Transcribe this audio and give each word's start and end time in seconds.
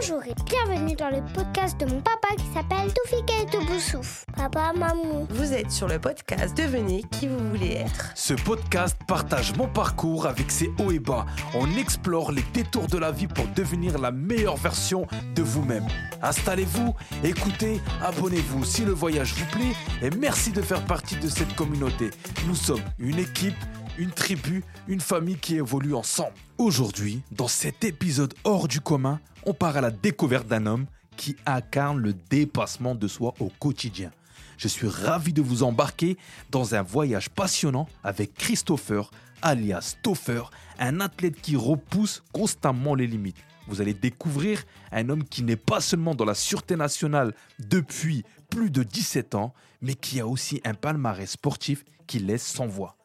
Bonjour 0.00 0.22
et 0.26 0.34
bienvenue 0.44 0.94
dans 0.94 1.10
le 1.10 1.20
podcast 1.34 1.80
de 1.80 1.86
mon 1.86 2.00
papa 2.00 2.28
qui 2.36 2.44
s'appelle 2.54 2.92
Toufik 2.94 3.28
et 3.32 3.46
Toubousouf. 3.46 4.24
Papa, 4.36 4.72
maman. 4.72 5.26
Vous 5.30 5.52
êtes 5.52 5.72
sur 5.72 5.88
le 5.88 5.98
podcast 5.98 6.56
Devenez 6.56 7.02
qui 7.10 7.26
vous 7.26 7.48
voulez 7.48 7.72
être. 7.72 8.12
Ce 8.14 8.34
podcast 8.34 8.96
partage 9.08 9.56
mon 9.56 9.66
parcours 9.66 10.26
avec 10.26 10.52
ses 10.52 10.70
hauts 10.78 10.92
et 10.92 11.00
bas. 11.00 11.26
On 11.52 11.66
explore 11.76 12.30
les 12.30 12.44
détours 12.54 12.86
de 12.86 12.98
la 12.98 13.10
vie 13.10 13.26
pour 13.26 13.46
devenir 13.56 13.98
la 13.98 14.12
meilleure 14.12 14.56
version 14.56 15.04
de 15.34 15.42
vous-même. 15.42 15.86
Installez-vous, 16.22 16.94
écoutez, 17.24 17.80
abonnez-vous 18.00 18.64
si 18.64 18.84
le 18.84 18.92
voyage 18.92 19.34
vous 19.34 19.46
plaît 19.46 19.74
et 20.00 20.10
merci 20.10 20.52
de 20.52 20.62
faire 20.62 20.84
partie 20.84 21.16
de 21.16 21.28
cette 21.28 21.56
communauté. 21.56 22.10
Nous 22.46 22.54
sommes 22.54 22.82
une 23.00 23.18
équipe, 23.18 23.56
une 23.98 24.12
tribu, 24.12 24.64
une 24.86 25.00
famille 25.00 25.36
qui 25.36 25.56
évolue 25.56 25.94
ensemble. 25.94 26.32
Aujourd'hui, 26.56 27.20
dans 27.32 27.48
cet 27.48 27.84
épisode 27.84 28.32
hors 28.44 28.68
du 28.68 28.80
commun, 28.80 29.20
on 29.44 29.52
part 29.52 29.76
à 29.76 29.80
la 29.80 29.90
découverte 29.90 30.46
d'un 30.46 30.66
homme 30.66 30.86
qui 31.16 31.36
incarne 31.44 31.98
le 31.98 32.14
dépassement 32.14 32.94
de 32.94 33.08
soi 33.08 33.34
au 33.40 33.50
quotidien. 33.58 34.12
Je 34.56 34.68
suis 34.68 34.88
ravi 34.88 35.32
de 35.32 35.42
vous 35.42 35.64
embarquer 35.64 36.16
dans 36.50 36.74
un 36.74 36.82
voyage 36.82 37.28
passionnant 37.28 37.88
avec 38.04 38.34
Christopher, 38.34 39.10
alias 39.42 39.96
Toffer, 40.02 40.42
un 40.78 41.00
athlète 41.00 41.40
qui 41.40 41.56
repousse 41.56 42.22
constamment 42.32 42.94
les 42.94 43.06
limites. 43.06 43.36
Vous 43.66 43.80
allez 43.80 43.94
découvrir 43.94 44.62
un 44.92 45.08
homme 45.08 45.24
qui 45.24 45.42
n'est 45.42 45.56
pas 45.56 45.80
seulement 45.80 46.14
dans 46.14 46.24
la 46.24 46.34
sûreté 46.34 46.76
nationale 46.76 47.34
depuis 47.58 48.24
plus 48.48 48.70
de 48.70 48.82
17 48.82 49.34
ans, 49.34 49.52
mais 49.82 49.94
qui 49.94 50.20
a 50.20 50.26
aussi 50.26 50.60
un 50.64 50.74
palmarès 50.74 51.30
sportif 51.30 51.84
qui 52.06 52.20
laisse 52.20 52.46
sans 52.46 52.66
voix. 52.66 52.97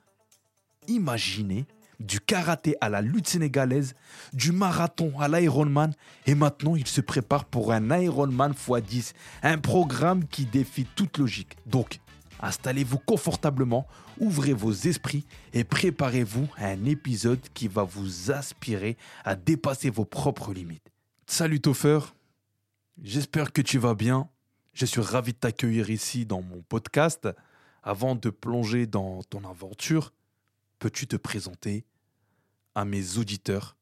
Imaginez 0.87 1.65
du 1.99 2.19
karaté 2.19 2.75
à 2.81 2.89
la 2.89 3.01
lutte 3.01 3.27
sénégalaise, 3.27 3.95
du 4.33 4.51
marathon 4.51 5.19
à 5.19 5.27
l'Ironman, 5.27 5.93
et 6.25 6.35
maintenant 6.35 6.75
il 6.75 6.87
se 6.87 7.01
prépare 7.01 7.45
pour 7.45 7.71
un 7.71 7.97
Ironman 7.97 8.53
x10, 8.53 9.13
un 9.41 9.57
programme 9.57 10.25
qui 10.27 10.45
défie 10.45 10.85
toute 10.95 11.17
logique. 11.17 11.55
Donc, 11.65 11.99
installez-vous 12.41 12.99
confortablement, 12.99 13.87
ouvrez 14.19 14.53
vos 14.53 14.73
esprits 14.73 15.25
et 15.53 15.63
préparez-vous 15.63 16.47
à 16.57 16.67
un 16.67 16.85
épisode 16.85 17.41
qui 17.53 17.67
va 17.67 17.83
vous 17.83 18.31
aspirer 18.31 18.97
à 19.23 19.35
dépasser 19.35 19.89
vos 19.89 20.05
propres 20.05 20.53
limites. 20.53 20.91
Salut 21.25 21.61
Toffer, 21.61 21.99
j'espère 23.01 23.53
que 23.53 23.61
tu 23.61 23.77
vas 23.77 23.95
bien. 23.95 24.29
Je 24.73 24.85
suis 24.85 25.01
ravi 25.01 25.33
de 25.33 25.37
t'accueillir 25.37 25.89
ici 25.89 26.25
dans 26.25 26.41
mon 26.41 26.61
podcast. 26.63 27.29
Avant 27.85 28.15
de 28.15 28.29
plonger 28.29 28.87
dans 28.87 29.21
ton 29.23 29.43
aventure, 29.43 30.13
peux-tu 30.83 31.07
te 31.07 31.15
présenter 31.15 31.85
à 32.75 32.83
mes 32.83 33.17
auditeurs, 33.17 33.77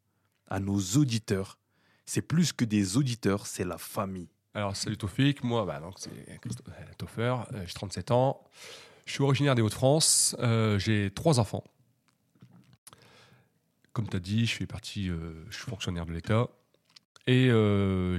à 0.52 0.60
nos 0.60 0.80
auditeurs? 0.98 1.58
C'est 2.06 2.22
plus 2.22 2.54
que 2.54 2.64
des 2.64 2.96
auditeurs, 2.96 3.48
c'est 3.48 3.64
la 3.64 3.80
famille. 3.80 4.30
Alors, 4.54 4.76
salut 4.76 4.98
Tofik, 4.98 5.44
moi, 5.44 5.66
bah, 5.66 5.80
donc, 5.80 5.96
c'est 5.98 6.12
Christophe 6.42 6.68
Toffer, 7.00 7.38
euh, 7.54 7.64
j'ai 7.66 7.74
37 7.74 8.12
ans, 8.12 8.44
je 9.08 9.14
suis 9.14 9.24
originaire 9.24 9.56
des 9.56 9.64
Hauts-de-France, 9.64 10.36
euh, 10.42 10.78
j'ai 10.78 11.10
trois 11.10 11.40
enfants. 11.40 11.64
Comme 13.94 14.08
tu 14.08 14.18
as 14.18 14.20
dit, 14.20 14.46
je, 14.46 14.56
fais 14.58 14.68
partie, 14.68 15.10
euh, 15.10 15.44
je 15.50 15.56
suis 15.58 15.66
fonctionnaire 15.72 16.06
de 16.06 16.12
l'État 16.14 16.50
et 17.26 17.48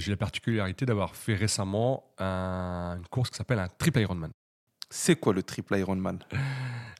j'ai 0.01 0.11
la 0.11 0.17
particularité 0.17 0.87
d'avoir 0.87 1.15
fait 1.15 1.35
récemment 1.37 2.13
un- 2.19 2.97
une 2.99 3.07
course 3.09 3.31
qui 3.31 3.37
s'appelle 3.37 3.59
un 3.61 3.69
triple 3.69 4.01
Ironman. 4.01 4.33
C'est 4.95 5.17
quoi 5.17 5.33
le 5.33 5.43
triple 5.43 5.77
Ironman 5.79 6.19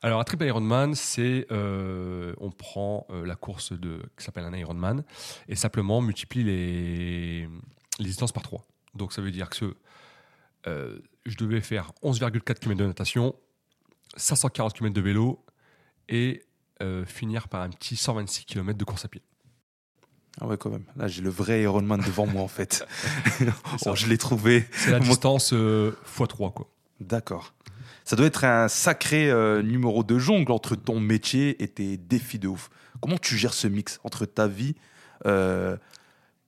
Alors, 0.01 0.19
un 0.19 0.25
triple 0.25 0.45
Ironman, 0.45 0.95
c'est 0.95 1.47
euh, 1.53 2.35
on 2.39 2.51
prend 2.51 3.07
euh, 3.11 3.27
la 3.27 3.37
course 3.37 3.73
de, 3.73 4.03
qui 4.17 4.25
s'appelle 4.25 4.45
un 4.45 4.55
Ironman 4.55 5.05
et 5.47 5.57
simplement 5.57 5.99
on 5.99 6.01
multiplie 6.01 6.43
les, 6.43 7.49
les 7.99 8.05
distances 8.05 8.33
par 8.33 8.43
3. 8.43 8.67
Donc, 8.95 9.13
ça 9.13 9.21
veut 9.21 9.31
dire 9.31 9.51
que 9.51 9.77
euh, 10.67 10.99
je 11.27 11.37
devais 11.37 11.61
faire 11.61 11.93
11,4 12.03 12.61
km 12.61 12.79
de 12.79 12.87
natation, 12.87 13.35
540 14.17 14.73
km 14.73 14.95
de 14.95 15.01
vélo 15.01 15.45
et 16.09 16.47
finir 17.07 17.47
par 17.47 17.61
un 17.61 17.71
petit 17.71 17.95
126 17.95 18.45
km 18.45 18.77
de 18.77 18.85
course 18.85 19.05
à 19.05 19.09
pied. 19.09 19.23
Ah 20.41 20.47
ouais, 20.47 20.57
quand 20.57 20.71
même. 20.71 20.85
Là, 20.97 21.09
j'ai 21.09 21.23
le 21.23 21.31
vrai 21.31 21.63
Ironman 21.63 22.01
devant 22.01 22.27
moi, 22.27 22.43
en 22.43 22.49
fait. 22.49 22.87
Oh, 23.87 23.95
je 23.95 24.07
l'ai 24.07 24.19
trouvé. 24.19 24.67
C'est 24.73 24.91
la 24.91 25.01
distance 25.01 25.53
euh, 25.53 25.93
x3, 26.17 26.53
quoi. 26.53 26.69
D'accord. 27.01 27.53
Ça 28.05 28.17
doit 28.17 28.27
être 28.27 28.45
un 28.45 28.69
sacré 28.69 29.31
euh, 29.31 29.63
numéro 29.63 30.03
de 30.03 30.19
jongle 30.19 30.53
entre 30.53 30.75
ton 30.75 31.01
métier 31.01 31.63
et 31.63 31.69
tes 31.69 31.97
défis 31.97 32.39
de 32.39 32.49
ouf. 32.49 32.71
Comment 33.01 33.19
tu 33.19 33.37
gères 33.37 33.55
ce 33.55 33.67
mix 33.67 34.01
entre 34.05 34.27
ta 34.27 34.47
vie 34.47 34.75
euh, 35.27 35.77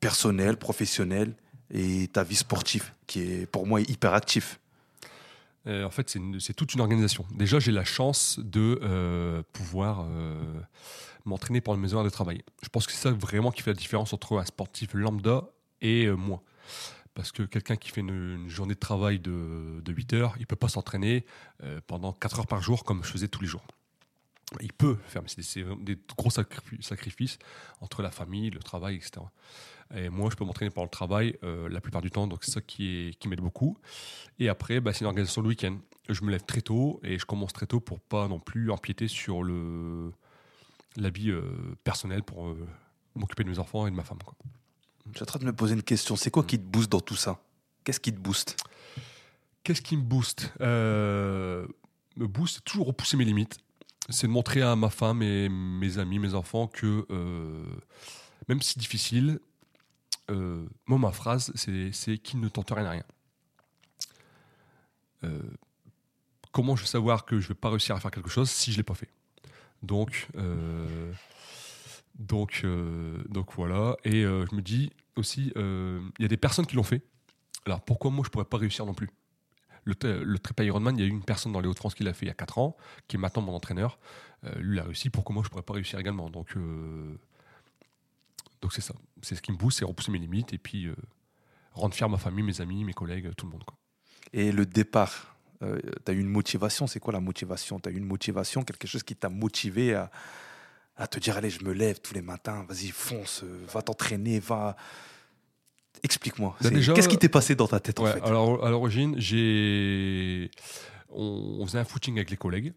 personnelle, 0.01 0.57
professionnelle 0.57 1.35
et 1.73 2.09
ta 2.09 2.23
vie 2.23 2.37
sportive, 2.37 2.93
qui 3.07 3.23
est 3.23 3.47
pour 3.47 3.67
moi 3.67 3.81
hyper 3.81 4.15
actif? 4.15 4.61
Euh, 5.67 5.85
en 5.85 5.91
fait, 5.91 6.15
c'est 6.41 6.55
toute 6.55 6.75
une 6.75 6.81
organisation. 6.81 7.25
Déjà, 7.35 7.59
j'ai 7.59 7.73
la 7.73 7.85
chance 7.85 8.39
de 8.39 8.79
euh, 8.83 9.43
pouvoir 9.53 10.07
m'entraîner 11.25 11.61
pendant 11.61 11.79
mes 11.79 11.95
heures 11.95 12.05
de 12.05 12.11
travail. 12.11 12.43
Je 12.63 12.69
pense 12.69 12.87
que 12.87 12.93
c'est 12.93 13.09
ça 13.09 13.11
vraiment 13.11 13.51
qui 13.51 13.63
fait 13.63 13.71
la 13.71 13.77
différence 13.77 14.13
entre 14.13 14.39
un 14.39 14.45
sportif 14.45 14.93
lambda 14.93 15.45
et 15.81 16.09
moi. 16.09 16.43
Parce 17.15 17.31
que 17.31 17.45
quelqu'un 17.45 17.77
qui 17.77 17.91
fait 17.91 18.01
une, 18.01 18.49
journée 18.49 18.75
de 18.75 18.79
travail 18.79 19.21
de, 19.21 19.81
de 19.81 19.93
8 19.93 20.13
heures, 20.15 20.35
il 20.37 20.43
ne 20.43 20.47
peut 20.47 20.57
pas 20.57 20.69
s'entraîner 20.69 21.25
euh, 21.63 21.81
pendant 21.87 22.13
4 22.13 22.41
heures 22.41 22.47
par 22.47 22.61
jour 22.61 22.85
comme 22.85 23.05
je 23.05 23.11
faisais 23.11 23.29
tous 23.29 23.41
les 23.41 23.47
jours. 23.47 23.65
Il 24.61 24.73
peut 24.73 24.97
faire, 25.07 25.23
mais 25.23 25.29
c'est 25.29 25.65
des, 25.81 25.99
gros 26.17 26.31
sacri- 26.31 26.83
sacrifices 26.83 27.39
entre 27.81 28.03
la 28.03 28.11
famille, 28.11 28.51
le 28.51 28.61
travail, 28.61 28.97
etc. 28.97 29.25
Et 29.95 30.09
moi, 30.09 30.29
je 30.31 30.37
peux 30.37 30.45
m'entraîner 30.45 30.71
pendant 30.71 30.85
le 30.85 30.91
travail 30.91 31.37
euh, 31.43 31.69
la 31.69 31.81
plupart 31.81 32.03
du 32.03 32.11
temps, 32.11 32.27
donc 32.27 32.45
c'est 32.45 32.51
ça 32.51 32.61
qui, 32.61 33.17
m'aide 33.27 33.41
beaucoup. 33.41 33.79
Et 34.39 34.49
après, 34.49 34.81
bah, 34.81 34.93
c'est 34.93 35.01
une 35.01 35.07
organisation 35.07 35.43
le 35.43 35.49
week-end. 35.49 35.79
Je 36.09 36.23
me 36.23 36.31
lève 36.31 36.45
très 36.45 36.61
tôt 36.61 37.01
et 37.03 37.19
je 37.19 37.25
commence 37.25 37.53
très 37.53 37.67
tôt 37.67 37.81
pour 37.81 38.01
pas 38.01 38.29
non 38.29 38.39
plus 38.39 38.71
empiéter 38.71 39.09
sur 39.09 39.43
le 39.43 40.13
la 40.97 41.09
euh, 41.09 42.21
pour 42.27 42.55
m'occuper 43.15 43.45
de 43.45 43.51
mes 43.51 43.59
enfants 43.59 43.87
et 43.87 43.91
de 43.91 43.97
ma 43.97 44.05
femme. 44.05 44.19
Je 45.13 45.17
suis 45.19 45.23
en 45.23 45.27
train 45.27 45.39
de 45.39 45.45
me 45.45 45.53
poser 45.53 45.75
une 45.75 45.83
question. 45.83 46.17
C'est 46.17 46.31
quoi 46.31 46.45
qui 46.45 46.59
te 46.59 46.65
booste 46.65 46.91
dans 46.91 47.01
tout 47.01 47.17
ça? 47.17 47.39
Qu'est-ce 47.85 48.01
qui 48.01 48.13
te 48.13 48.19
booste? 48.19 48.57
Qu'est-ce 49.63 49.83
qui 49.83 49.97
me 49.97 50.03
booste? 50.03 50.53
Euh, 50.61 51.67
Me 52.17 52.29
booste, 52.29 52.57
c'est 52.57 52.65
toujours 52.65 52.87
repousser 52.87 53.17
mes 53.17 53.25
limites. 53.25 53.59
C'est 54.09 54.27
de 54.29 54.33
montrer 54.33 54.63
à 54.63 54.77
ma 54.77 54.89
femme 54.91 55.21
et 55.23 55.49
mes 55.49 55.99
amis, 55.99 56.19
mes 56.19 56.35
enfants 56.35 56.69
que 56.69 57.07
euh, 57.11 57.65
même 58.49 58.63
si 58.63 58.79
difficile, 58.79 59.41
euh, 60.31 60.65
moi 60.87 60.99
ma 60.99 61.11
phrase 61.11 61.51
c'est 61.55 61.91
c'est 61.93 62.19
qui 62.19 62.37
ne 62.37 62.49
tente 62.49 62.71
rien 62.71 62.85
à 62.85 62.91
rien. 62.91 63.05
Euh, 65.25 65.41
comment 66.53 66.77
je 66.77 66.83
vais 66.83 66.89
savoir 66.89 67.25
que 67.25 67.41
je 67.41 67.49
vais 67.49 67.55
pas 67.55 67.71
réussir 67.71 67.97
à 67.97 68.01
faire 68.01 68.11
quelque 68.11 68.31
chose 68.31 68.49
si 68.51 68.71
je 68.73 68.77
l'ai 68.77 68.85
pas 68.85 68.95
fait? 68.95 69.09
Donc 69.83 70.29
donc 72.19 72.63
euh, 72.65 73.23
donc 73.29 73.53
voilà. 73.55 73.97
Et 74.05 74.25
euh, 74.25 74.47
je 74.51 74.55
me 74.55 74.63
dis 74.63 74.91
aussi, 75.17 75.53
euh, 75.57 76.01
il 76.19 76.23
y 76.23 76.25
a 76.25 76.29
des 76.29 76.37
personnes 76.37 76.67
qui 76.67 76.77
l'ont 76.77 76.83
fait. 76.83 77.03
Alors 77.67 77.81
pourquoi 77.83 78.11
moi 78.11 78.25
je 78.25 78.31
pourrais 78.31 78.45
pas 78.45 78.59
réussir 78.59 78.87
non 78.87 78.95
plus? 78.95 79.11
Le, 79.85 80.25
le 80.25 80.39
triple 80.39 80.65
Ironman, 80.65 80.97
il 80.97 81.03
y 81.03 81.05
a 81.05 81.07
eu 81.07 81.11
une 81.11 81.25
personne 81.25 81.53
dans 81.53 81.61
les 81.61 81.69
Hauts-de-France 81.69 81.95
qui 81.95 82.05
l'a 82.05 82.15
fait 82.15 82.25
il 82.25 82.29
y 82.29 82.33
a 82.33 82.35
4 82.35 82.59
ans, 82.59 82.77
qui 83.07 83.17
est 83.17 83.19
maintenant 83.19 83.43
mon 83.43 83.55
entraîneur. 83.55 83.99
Euh, 84.45 84.55
lui, 84.59 84.77
il 84.77 84.81
a 84.81 84.85
réussi. 84.85 85.11
Pourquoi 85.11 85.35
moi, 85.35 85.43
je 85.45 85.51
pourrais 85.51 85.63
pas 85.63 85.75
réussir 85.75 85.99
également? 85.99 86.31
Donc, 86.31 86.57
euh, 86.57 87.19
c'est 88.71 88.81
ça. 88.81 88.95
C'est 89.21 89.35
ce 89.35 89.43
qui 89.43 89.53
me 89.53 89.59
booste, 89.59 89.81
c'est 89.81 89.85
repousser 89.85 90.11
mes 90.11 90.19
limites 90.19 90.55
et 90.55 90.59
puis 90.59 90.87
euh, 90.87 90.97
rendre 91.73 91.95
fier 91.95 92.09
ma 92.09 92.17
famille, 92.17 92.43
mes 92.43 92.63
amis, 92.63 92.83
mes 92.83 92.95
collègues, 92.95 93.31
tout 93.37 93.45
le 93.45 93.53
monde. 93.53 93.65
Et 94.33 94.53
le 94.53 94.65
départ, 94.65 95.37
tu 95.61 95.67
as 96.11 96.15
eu 96.15 96.19
une 96.19 96.29
motivation? 96.29 96.87
C'est 96.87 96.99
quoi 96.99 97.13
la 97.13 97.21
motivation? 97.21 97.79
Tu 97.79 97.91
as 97.91 97.93
eu 97.93 97.97
une 97.97 98.07
motivation, 98.07 98.63
quelque 98.63 98.87
chose 98.87 99.03
qui 99.03 99.17
t'a 99.17 99.29
motivé 99.29 99.95
à, 99.95 100.11
à 100.97 101.07
te 101.07 101.19
dire 101.19 101.37
allez, 101.37 101.51
je 101.51 101.65
me 101.65 101.73
lève 101.73 102.01
tous 102.01 102.15
les 102.15 102.23
matins, 102.23 102.65
vas-y, 102.69 102.89
fonce, 102.89 103.43
euh, 103.45 103.65
va 103.73 103.83
t'entraîner, 103.83 104.39
va. 104.39 104.77
Explique-moi. 106.03 106.57
Bah, 106.61 106.71
Qu'est-ce 106.71 107.09
qui 107.09 107.19
t'est 107.19 107.29
passé 107.29 107.55
dans 107.55 107.67
ta 107.69 107.81
tête 107.81 107.99
en 108.01 108.07
fait 108.07 108.23
alors 108.23 108.65
à 108.65 108.71
l'origine, 108.71 109.15
j'ai 109.19 110.51
on, 111.09 111.59
on 111.61 111.67
faisait 111.67 111.79
un 111.79 111.85
footing 111.85 112.17
avec 112.17 112.31
les 112.31 112.37
collègues 112.37 112.73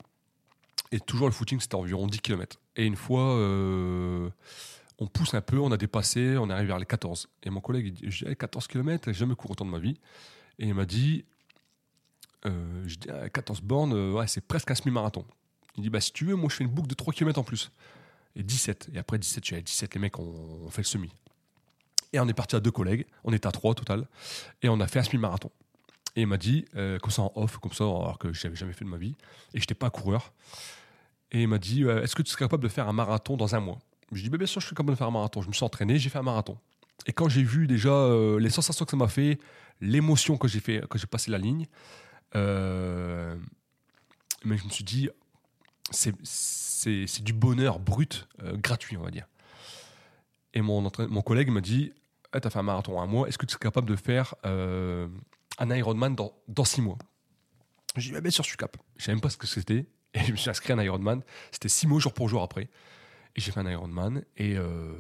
et 0.92 1.00
toujours 1.00 1.28
le 1.28 1.34
footing 1.34 1.60
c'était 1.60 1.76
environ 1.76 2.08
10 2.08 2.22
km. 2.22 2.60
Et 2.76 2.86
une 2.86 2.96
fois 2.96 3.36
euh, 3.36 4.30
on 5.00 5.08
pousse 5.08 5.34
un 5.34 5.42
peu, 5.42 5.60
on 5.60 5.72
a 5.72 5.78
dépassé, 5.78 6.38
on 6.38 6.50
arrive 6.50 6.68
vers 6.68 6.80
les 6.80 6.86
14. 6.86 7.28
Et 7.44 7.50
mon 7.50 7.60
collègue 7.60 7.88
il 7.88 7.94
dit 7.94 8.06
j'ai 8.08 8.36
14 8.36 8.68
km, 8.68 9.12
j'ai 9.12 9.14
jamais 9.20 9.36
couru 9.36 9.52
autant 9.52 9.66
de 9.66 9.72
ma 9.72 9.80
vie. 9.80 10.00
Et 10.60 10.68
il 10.68 10.74
m'a 10.74 10.86
dit 10.86 11.26
euh, 12.46 12.84
je 12.86 12.96
dis, 12.96 13.10
Ah, 13.10 13.30
14 13.30 13.62
bornes, 13.62 13.94
euh, 13.94 14.14
ouais, 14.14 14.28
c'est 14.28 14.46
presque 14.46 14.72
un 14.72 14.76
semi-marathon. 14.76 15.26
Il 15.76 15.84
dit 15.84 15.90
bah 15.90 16.02
si 16.02 16.12
tu 16.12 16.26
veux, 16.26 16.36
moi 16.36 16.50
je 16.50 16.56
fais 16.56 16.64
une 16.64 16.70
boucle 16.70 16.88
de 16.88 16.96
3 16.96 17.14
km 17.14 17.40
en 17.40 17.44
plus. 17.44 17.72
Et 18.38 18.44
17. 18.44 18.92
Et 18.94 19.00
après 19.00 19.18
17, 19.18 19.44
je 19.44 19.48
suis 19.48 19.56
à 19.56 19.62
17, 19.62 19.96
les 19.96 20.00
mecs, 20.00 20.20
on, 20.20 20.70
fait 20.70 20.84
le 20.84 20.88
semi. 20.88 21.10
Et 22.14 22.20
on 22.20 22.28
est 22.28 22.34
parti 22.34 22.56
à 22.56 22.60
deux 22.60 22.72
collègues, 22.72 23.06
on 23.24 23.34
était 23.34 23.48
à 23.48 23.52
trois 23.52 23.72
au 23.72 23.74
total, 23.74 24.08
et 24.62 24.70
on 24.70 24.80
a 24.80 24.88
fait 24.88 25.00
un 25.00 25.04
semi-marathon. 25.04 25.52
Et 26.16 26.22
il 26.22 26.28
m'a 26.28 26.38
dit, 26.38 26.66
euh, 26.76 27.00
comme 27.00 27.12
ça 27.12 27.24
en 27.24 27.32
off, 27.36 27.58
comme 27.58 27.74
ça, 27.74 27.84
alors 27.84 28.18
que 28.20 28.32
j'avais 28.32 28.56
jamais 28.56 28.74
fait 28.74 28.86
de 28.86 28.90
ma 28.90 28.98
vie, 28.98 29.16
et 29.54 29.60
j'étais 29.60 29.74
pas 29.74 29.90
coureur. 29.90 30.34
Et 31.32 31.42
il 31.42 31.48
m'a 31.48 31.58
dit, 31.58 31.84
euh, 31.84 32.04
est-ce 32.04 32.16
que 32.16 32.22
tu 32.22 32.32
serais 32.32 32.46
capable 32.46 32.64
de 32.64 32.70
faire 32.70 32.88
un 32.88 32.94
marathon 32.94 33.38
dans 33.38 33.56
un 33.56 33.60
mois? 33.60 33.80
Je 34.12 34.20
lui 34.20 34.28
ai 34.28 34.30
dit, 34.30 34.38
bien 34.38 34.48
sûr, 34.48 34.62
je 34.62 34.68
suis 34.68 34.76
capable 34.76 34.92
de 34.92 34.96
faire 34.96 35.08
un 35.08 35.12
marathon. 35.12 35.42
Je 35.42 35.48
me 35.48 35.54
suis 35.54 35.66
entraîné, 35.66 35.98
j'ai 35.98 36.10
fait 36.10 36.20
un 36.20 36.24
marathon. 36.24 36.58
Et 37.08 37.14
quand 37.14 37.30
j'ai 37.30 37.44
vu 37.44 37.68
déjà 37.68 37.90
euh, 37.90 38.40
les 38.40 38.52
sensations 38.52 38.86
que 38.86 38.92
ça 38.92 38.98
m'a 38.98 39.08
fait, 39.08 39.40
l'émotion 39.82 40.38
que 40.38 40.48
j'ai 40.48 40.60
fait, 40.60 40.88
que 40.88 41.00
j'ai 41.00 41.08
passé 41.08 41.32
la 41.32 41.40
ligne, 41.40 41.66
mais 42.36 44.58
je 44.58 44.64
me 44.64 44.70
suis 44.70 44.84
dit, 44.84 45.10
c'est, 45.92 47.24
du 47.24 47.34
bonheur 47.34 47.80
brut, 47.80 48.28
euh, 48.44 48.58
gratuit, 48.58 48.98
on 48.98 49.04
va 49.04 49.12
dire. 49.12 49.28
Et 50.54 50.62
mon, 50.62 50.82
mon 50.82 51.22
collègue 51.22 51.50
m'a 51.50 51.62
dit, 51.62 51.94
tu 52.32 52.48
as 52.48 52.50
fait 52.50 52.60
un 52.60 52.64
marathon 52.64 52.98
en 52.98 53.02
un 53.02 53.08
mois, 53.08 53.28
est-ce 53.28 53.38
que 53.38 53.46
tu 53.46 53.56
es 53.56 53.60
capable 53.60 53.90
de 53.90 53.96
faire 53.96 54.36
euh, 54.46 55.08
un 55.60 55.70
Ironman 55.76 56.16
dans, 56.16 56.34
dans 56.48 56.66
six 56.66 56.82
mois? 56.82 56.98
J'ai 57.96 58.14
dit, 58.14 58.22
bien 58.22 58.32
sûr, 58.32 58.44
je 58.44 58.50
suis 58.50 58.58
capable. 58.58 58.84
Je 58.98 59.06
savais 59.06 59.16
même 59.16 59.22
pas 59.22 59.30
ce 59.30 59.38
que 59.38 59.48
c'était. 59.48 59.86
Et 60.14 60.20
je 60.24 60.32
me 60.32 60.38
suis 60.38 60.50
inscrit 60.50 60.74
à 60.74 60.76
un 60.76 60.84
Ironman. 60.84 61.22
C'était 61.52 61.70
six 61.70 61.88
mois 61.88 62.00
jour 62.00 62.14
pour 62.14 62.30
jour 62.30 62.44
après. 62.44 62.70
Et 63.36 63.42
j'ai 63.42 63.52
fait 63.52 63.60
un 63.60 63.70
Ironman. 63.70 64.24
Et, 64.38 64.58
euh, 64.58 64.94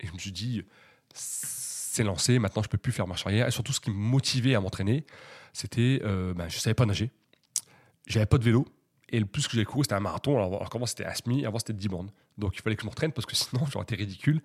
et 0.00 0.06
je 0.06 0.12
me 0.12 0.18
suis 0.18 0.32
dit, 0.32 0.62
c'est 1.14 2.04
lancé, 2.04 2.38
maintenant 2.38 2.62
je 2.62 2.68
peux 2.68 2.78
plus 2.78 2.92
faire 2.92 3.06
marche 3.06 3.26
arrière. 3.26 3.46
Et 3.46 3.50
surtout, 3.50 3.72
ce 3.72 3.80
qui 3.80 3.90
me 3.90 3.96
motivait 3.96 4.54
à 4.54 4.60
m'entraîner, 4.60 5.06
c'était, 5.52 6.00
ben, 6.00 6.48
je 6.48 6.58
savais 6.58 6.74
pas 6.74 6.86
nager. 6.86 7.10
J'avais 8.06 8.26
pas 8.26 8.38
de 8.38 8.44
vélo. 8.44 8.66
Et 9.12 9.20
le 9.20 9.26
plus 9.26 9.46
que 9.46 9.52
j'avais 9.52 9.64
couru, 9.66 9.84
c'était 9.84 9.94
un 9.94 10.00
marathon. 10.00 10.36
Alors, 10.38 10.68
qu'avant, 10.70 10.86
c'était 10.86 11.04
un 11.04 11.14
semi, 11.14 11.44
avant, 11.44 11.58
c'était 11.58 11.74
10 11.74 11.88
bornes. 11.88 12.10
Donc, 12.38 12.56
il 12.56 12.62
fallait 12.62 12.76
que 12.76 12.82
je 12.82 12.86
m'entraîne 12.86 13.12
parce 13.12 13.26
que 13.26 13.36
sinon, 13.36 13.64
j'aurais 13.70 13.82
été 13.84 13.94
ridicule 13.94 14.40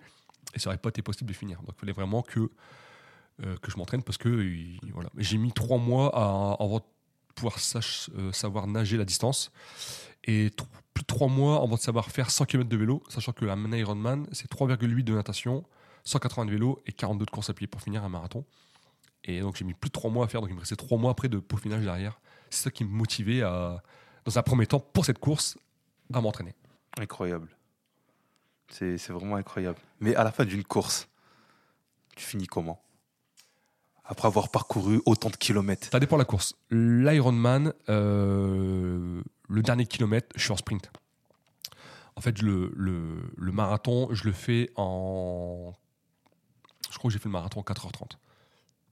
et 0.54 0.58
ça 0.58 0.68
aurait 0.68 0.78
pas 0.78 0.90
été 0.90 1.00
possible 1.02 1.28
de 1.30 1.34
finir. 1.34 1.58
Donc, 1.62 1.70
il 1.76 1.80
fallait 1.80 1.92
vraiment 1.92 2.22
que, 2.22 2.50
euh, 3.44 3.56
que 3.56 3.70
je 3.70 3.76
m'entraîne 3.78 4.02
parce 4.02 4.18
que 4.18 4.28
il- 4.28 4.78
voilà. 4.92 5.08
j'ai 5.16 5.38
mis 5.38 5.52
trois 5.52 5.78
mois 5.78 6.10
à, 6.14 6.62
avant 6.62 6.78
de 6.78 6.84
pouvoir 7.34 7.56
euh, 8.16 8.32
savoir 8.32 8.66
nager 8.66 8.96
la 8.98 9.04
distance 9.04 9.50
et 10.24 10.50
plus 10.92 11.02
de 11.02 11.06
trois 11.06 11.28
mois 11.28 11.56
avant 11.62 11.76
de 11.76 11.80
savoir 11.80 12.10
faire 12.10 12.30
100 12.30 12.44
km 12.46 12.68
de 12.68 12.76
vélo, 12.76 13.02
sachant 13.08 13.32
que 13.32 13.44
la 13.44 13.54
Man 13.56 13.72
Ironman, 13.72 14.26
c'est 14.32 14.50
3,8 14.50 15.04
de 15.04 15.14
natation, 15.14 15.64
180 16.04 16.46
de 16.46 16.50
vélo 16.50 16.82
et 16.86 16.92
42 16.92 17.24
de 17.24 17.30
course 17.30 17.48
à 17.48 17.54
pied 17.54 17.66
pour 17.68 17.80
finir 17.80 18.02
un 18.04 18.08
marathon. 18.08 18.44
Et 19.24 19.40
donc 19.40 19.56
j'ai 19.56 19.64
mis 19.64 19.74
plus 19.74 19.88
de 19.88 19.92
trois 19.92 20.10
mois 20.10 20.24
à 20.26 20.28
faire, 20.28 20.40
donc 20.40 20.50
il 20.50 20.54
me 20.54 20.60
restait 20.60 20.76
trois 20.76 20.98
mois 20.98 21.12
après 21.12 21.28
de 21.28 21.38
peaufinage 21.38 21.84
derrière. 21.84 22.20
C'est 22.50 22.64
ça 22.64 22.70
qui 22.70 22.84
me 22.84 22.90
motivait 22.90 23.42
à, 23.42 23.82
dans 24.24 24.38
un 24.38 24.42
premier 24.42 24.66
temps, 24.66 24.80
pour 24.80 25.04
cette 25.04 25.18
course, 25.18 25.56
à 26.12 26.20
m'entraîner. 26.20 26.54
Incroyable. 26.98 27.48
C'est 28.70 29.08
vraiment 29.08 29.36
incroyable. 29.36 29.78
Mais 30.00 30.14
à 30.14 30.24
la 30.24 30.32
fin 30.32 30.44
d'une 30.44 30.64
course, 30.64 31.08
tu 32.16 32.24
finis 32.24 32.46
comment? 32.46 32.82
Après 34.04 34.26
avoir 34.26 34.50
parcouru 34.50 35.00
autant 35.06 35.30
de 35.30 35.36
kilomètres. 35.36 35.88
Ça 35.90 36.00
dépend 36.00 36.16
de 36.16 36.22
la 36.22 36.24
course. 36.24 36.54
L'Ironman, 36.70 37.72
euh, 37.88 39.22
le 39.48 39.62
dernier 39.62 39.86
kilomètre, 39.86 40.28
je 40.34 40.42
suis 40.42 40.52
en 40.52 40.56
sprint. 40.56 40.90
En 42.16 42.20
fait, 42.20 42.42
le, 42.42 42.72
le, 42.74 43.30
le 43.36 43.52
marathon, 43.52 44.08
je 44.12 44.24
le 44.24 44.32
fais 44.32 44.70
en. 44.76 45.72
Je 46.90 46.98
crois 46.98 47.10
que 47.10 47.12
j'ai 47.12 47.18
fait 47.18 47.28
le 47.28 47.32
marathon 47.32 47.60
en 47.60 47.62
4h30. 47.62 48.16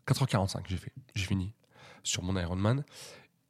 4h45, 0.06 0.60
j'ai 0.68 0.76
fait. 0.76 0.92
J'ai 1.14 1.26
fini 1.26 1.52
sur 2.02 2.22
mon 2.22 2.38
Ironman. 2.38 2.84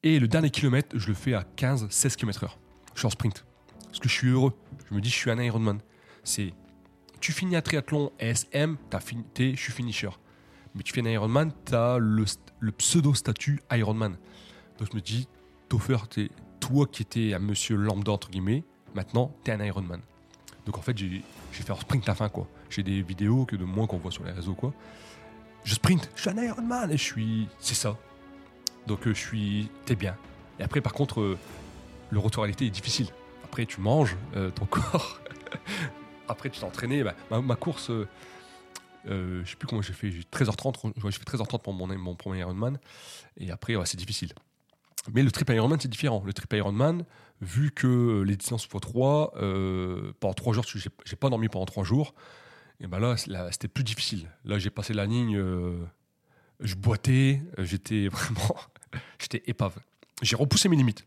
Et 0.02 0.18
le 0.18 0.28
dernier 0.28 0.50
kilomètre, 0.50 0.96
je 0.98 1.08
le 1.08 1.14
fais 1.14 1.34
à 1.34 1.44
15-16 1.56 2.16
km/h. 2.16 2.48
Je 2.94 2.98
suis 3.00 3.06
en 3.06 3.10
sprint. 3.10 3.44
Parce 3.86 3.98
que 3.98 4.08
je 4.08 4.14
suis 4.14 4.28
heureux. 4.28 4.52
Je 4.88 4.94
me 4.94 5.00
dis, 5.00 5.08
je 5.10 5.14
suis 5.16 5.30
un 5.30 5.38
Ironman. 5.42 5.80
C'est. 6.22 6.52
Tu 7.20 7.32
finis 7.32 7.56
un 7.56 7.62
triathlon 7.62 8.12
SM, 8.18 8.76
t'as 8.90 9.00
fini, 9.00 9.24
t'es- 9.34 9.54
je 9.56 9.60
suis 9.60 9.72
finisher. 9.72 10.10
Mais 10.74 10.82
tu 10.82 10.92
fais 10.92 11.00
un 11.00 11.06
Ironman, 11.10 11.50
tu 11.64 11.74
as 11.74 11.98
le, 11.98 12.24
st- 12.24 12.38
le 12.60 12.72
pseudo-statut 12.72 13.60
Ironman. 13.72 14.16
Donc 14.78 14.88
je 14.92 14.96
me 14.96 15.00
dis, 15.00 15.26
Toffer, 15.68 15.96
t'es 16.10 16.28
toi 16.60 16.86
qui 16.86 17.02
étais 17.02 17.32
un 17.32 17.38
monsieur 17.38 17.76
lambda, 17.76 18.12
entre 18.12 18.30
guillemets, 18.30 18.62
maintenant, 18.94 19.34
tu 19.44 19.50
es 19.50 19.54
un 19.54 19.64
Ironman. 19.64 20.00
Donc 20.66 20.76
en 20.78 20.82
fait, 20.82 20.96
j'ai 20.98 21.22
fait 21.52 21.70
un 21.70 21.76
sprint 21.76 22.06
à 22.08 22.14
fin, 22.14 22.28
quoi. 22.28 22.46
J'ai 22.68 22.82
des 22.82 23.00
vidéos 23.02 23.46
que 23.46 23.56
de 23.56 23.64
moi 23.64 23.86
qu'on 23.86 23.98
voit 23.98 24.10
sur 24.12 24.24
les 24.24 24.32
réseaux, 24.32 24.54
quoi. 24.54 24.74
Je 25.64 25.74
sprint, 25.74 26.10
je 26.14 26.20
suis 26.20 26.30
un 26.30 26.36
Ironman 26.42 26.90
et 26.92 26.98
je 26.98 27.02
suis. 27.02 27.48
C'est 27.58 27.74
ça. 27.74 27.96
Donc 28.86 29.06
euh, 29.06 29.14
je 29.14 29.20
suis. 29.20 29.70
T'es 29.84 29.96
bien. 29.96 30.16
Et 30.58 30.62
après, 30.62 30.80
par 30.80 30.92
contre, 30.92 31.20
euh, 31.20 31.38
le 32.10 32.18
retour 32.18 32.42
à 32.42 32.44
réalité 32.44 32.66
est 32.66 32.70
difficile. 32.70 33.08
Après, 33.44 33.66
tu 33.66 33.80
manges 33.80 34.16
euh, 34.36 34.50
ton 34.50 34.66
corps. 34.66 35.20
après, 36.28 36.50
tu 36.50 36.60
t'es 36.60 36.66
entraîné. 36.66 37.02
Bah, 37.02 37.14
ma, 37.40 37.56
course. 37.56 37.90
euh, 37.90 38.06
je 39.44 39.50
sais 39.50 39.56
plus 39.56 39.68
comment 39.68 39.82
j'ai 39.82 39.92
fait, 39.92 40.10
j'ai 40.10 40.22
13h30, 40.22 40.86
ouais, 40.86 40.92
j'ai 41.10 41.18
fait 41.18 41.24
13h30 41.24 41.62
pour 41.62 41.72
mon, 41.72 42.14
premier 42.16 42.40
Ironman, 42.40 42.78
et 43.36 43.50
après 43.50 43.74
c'est 43.84 43.96
difficile. 43.96 44.32
Mais 45.14 45.22
le 45.22 45.30
triple 45.30 45.54
Ironman 45.54 45.78
c'est 45.78 45.88
différent. 45.88 46.22
Le 46.26 46.32
triple 46.32 46.56
Ironman, 46.56 47.04
vu 47.40 47.70
que 47.70 48.22
les 48.22 48.36
distances 48.36 48.66
x3, 48.66 49.30
euh, 49.36 50.12
pendant 50.18 50.34
3 50.34 50.54
jours, 50.54 50.64
j'ai 50.66 51.16
pas 51.16 51.30
dormi 51.30 51.48
pendant 51.48 51.66
3 51.66 51.84
jours, 51.84 52.14
et 52.80 52.88
ben 52.88 52.98
là, 52.98 53.16
c'était 53.16 53.68
plus 53.68 53.84
difficile. 53.84 54.28
Là 54.44 54.58
j'ai 54.58 54.70
passé 54.70 54.92
la 54.92 55.06
ligne, 55.06 55.40
je 56.60 56.74
boitais, 56.74 57.42
j'étais 57.58 58.08
vraiment, 58.12 58.56
j'étais 59.18 59.42
épave. 59.46 59.76
J'ai 60.22 60.36
repoussé 60.36 60.68
mes 60.68 60.76
limites. 60.76 61.04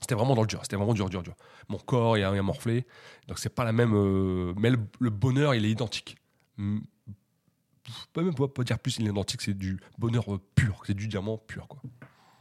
C'était 0.00 0.14
vraiment 0.14 0.34
dans 0.34 0.40
le 0.42 0.46
dur, 0.46 0.60
c'était 0.62 0.76
vraiment 0.76 0.94
dur, 0.94 1.10
dur, 1.10 1.22
dur. 1.22 1.34
Mon 1.68 1.76
corps 1.78 2.16
il 2.16 2.24
a, 2.24 2.32
il 2.34 2.38
a 2.38 2.42
morflé, 2.42 2.86
donc 3.28 3.38
c'est 3.38 3.54
pas 3.54 3.64
la 3.64 3.72
même, 3.72 3.92
euh, 3.94 4.54
mais 4.56 4.70
le, 4.70 4.78
le 4.98 5.10
bonheur 5.10 5.54
il 5.54 5.64
est 5.66 5.70
identique. 5.70 6.16
Peux 8.12 8.22
même 8.22 8.34
pas, 8.34 8.48
pas 8.48 8.64
dire 8.64 8.78
plus, 8.78 8.98
il 8.98 9.06
est 9.06 9.10
identique, 9.10 9.42
c'est 9.42 9.54
du 9.56 9.80
bonheur 9.98 10.24
pur, 10.54 10.82
c'est 10.86 10.94
du 10.94 11.06
diamant 11.08 11.38
pur. 11.38 11.66
Quoi. 11.68 11.80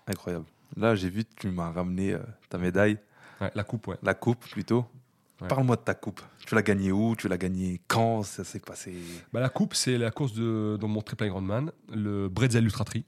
Incroyable. 0.07 0.45
Là, 0.77 0.95
j'ai 0.95 1.09
vu 1.09 1.23
que 1.25 1.33
tu 1.35 1.49
m'as 1.49 1.71
ramené 1.71 2.13
euh, 2.13 2.19
ta 2.49 2.57
médaille, 2.57 2.97
Ouais, 3.41 3.51
la 3.55 3.63
coupe, 3.63 3.87
ouais. 3.87 3.95
la 4.03 4.13
coupe 4.13 4.45
plutôt. 4.49 4.85
Ouais. 5.41 5.47
Parle-moi 5.47 5.77
de 5.77 5.81
ta 5.81 5.93
coupe. 5.95 6.21
Tu 6.45 6.53
l'as 6.53 6.61
gagnée 6.61 6.91
où? 6.91 7.15
Tu 7.15 7.29
l'as 7.29 7.37
gagnée 7.37 7.79
quand? 7.87 8.23
Ça 8.23 8.43
s'est 8.43 8.59
passé? 8.59 8.93
Bah, 9.31 9.39
la 9.39 9.47
coupe, 9.47 9.73
c'est 9.75 9.97
la 9.97 10.11
course 10.11 10.33
de, 10.33 10.77
dans 10.79 10.89
mon 10.89 11.01
triple 11.01 11.23
Ironman, 11.25 11.71
le 11.93 12.27
Bretzel 12.27 12.65
Ultra 12.65 12.83
Tri. 12.83 13.05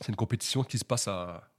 C'est 0.00 0.08
une 0.08 0.16
compétition 0.16 0.64
qui 0.64 0.78
se 0.78 0.84
passe 0.84 1.08
à, 1.08 1.50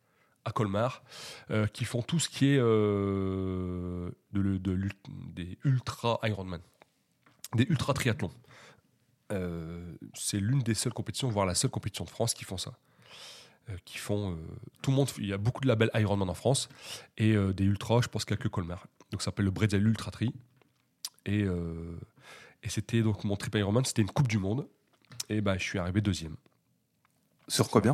à 0.46 0.52
Colmar, 0.52 1.04
euh, 1.50 1.68
qui 1.68 1.86
font 1.86 2.02
tout 2.02 2.20
ce 2.20 2.30
qui 2.30 2.46
est 2.54 2.60
euh, 2.60 4.12
des 4.32 5.58
ultra 5.64 6.20
Ironman, 6.24 6.62
des 7.56 7.66
ultra 7.66 7.94
triathlons. 7.94 8.32
Euh, 9.32 9.96
c'est 10.14 10.40
l'une 10.40 10.60
des 10.60 10.76
seules 10.76 10.94
compétitions, 10.94 11.30
voire 11.30 11.48
la 11.48 11.56
seule 11.56 11.72
compétition 11.72 12.06
de 12.06 12.12
France 12.12 12.34
qui 12.34 12.46
font 12.46 12.58
ça. 12.58 12.78
Qui 13.84 13.98
font 13.98 14.38
tout 14.84 14.92
le 14.92 14.96
monde, 14.96 15.10
il 15.18 15.26
y 15.26 15.34
a 15.34 15.40
beaucoup 15.40 15.62
de 15.62 15.68
labels 15.68 15.90
Ironman 15.96 16.30
en 16.30 16.36
France 16.36 16.70
et 17.18 17.36
des 17.56 17.64
ultras, 17.64 18.02
je 18.02 18.08
pense 18.08 18.24
qu'il 18.24 18.36
n'y 18.36 18.40
a 18.40 18.44
que 18.44 18.48
Colmar. 18.48 18.86
Donc 19.10 19.24
ça 19.24 19.26
s'appelle 19.26 19.46
le 19.46 19.50
Bretzel 19.50 19.82
Ultra 19.88 20.12
Tri. 20.12 20.36
Et, 21.26 21.46
et 22.62 22.70
c'était 22.70 23.02
donc 23.02 23.24
mon 23.24 23.36
triple 23.36 23.58
Ironman, 23.58 23.84
c'était 23.84 24.04
une 24.04 24.12
Coupe 24.12 24.28
du 24.28 24.38
Monde. 24.38 24.68
Et 25.30 25.42
bah, 25.42 25.58
je 25.58 25.64
suis 25.64 25.80
arrivé 25.80 26.00
deuxième. 26.00 26.36
Sur 27.48 27.70
combien 27.70 27.94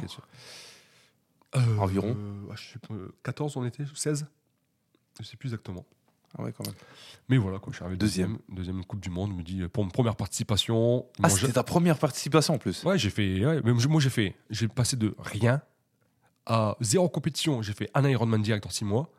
Euh, 1.56 1.78
Environ 1.78 2.16
euh, 2.18 2.48
ah, 2.52 2.56
je 2.56 2.74
sais 2.74 2.80
pas, 2.80 2.94
euh, 2.94 3.14
14 3.24 3.58
on 3.58 3.66
était 3.66 3.84
16 3.94 4.26
Je 5.20 5.26
sais 5.26 5.38
plus 5.38 5.48
exactement. 5.48 5.86
Ah 6.38 6.44
ouais, 6.44 6.54
quand 6.54 6.66
même. 6.66 6.76
Mais 7.28 7.38
voilà, 7.38 7.60
quoi, 7.60 7.72
je 7.74 7.78
suis 7.78 7.84
arrivé 7.84 7.98
Deuxième. 7.98 8.38
Coupe 8.88 9.02
du 9.02 9.10
Monde, 9.10 9.36
me 9.36 9.44
dit, 9.44 9.68
pour 9.68 9.84
une 9.84 9.92
première 9.92 10.16
participation. 10.16 11.06
Ah, 11.22 11.30
c'était 11.30 11.52
ta 11.52 11.64
première 11.64 11.98
participation 11.98 12.54
en 12.54 12.58
plus. 12.58 12.84
Ouais, 12.84 12.98
j'ai 12.98 13.10
fait. 13.10 13.46
ouais, 13.46 13.62
mais 13.66 13.74
moi, 13.74 14.00
j'ai 14.00 14.10
fait. 14.10 14.36
J'ai 14.50 14.70
passé 14.70 14.96
de 14.96 15.14
rien 15.20 15.62
à 16.46 16.78
zéro 16.80 17.10
compétition. 17.10 17.62
J'ai 17.62 17.74
fait 17.74 17.90
un 17.94 18.08
Ironman 18.08 18.42
direct 18.42 18.66
en 18.66 18.70
six 18.70 18.86
mois. 18.86 19.10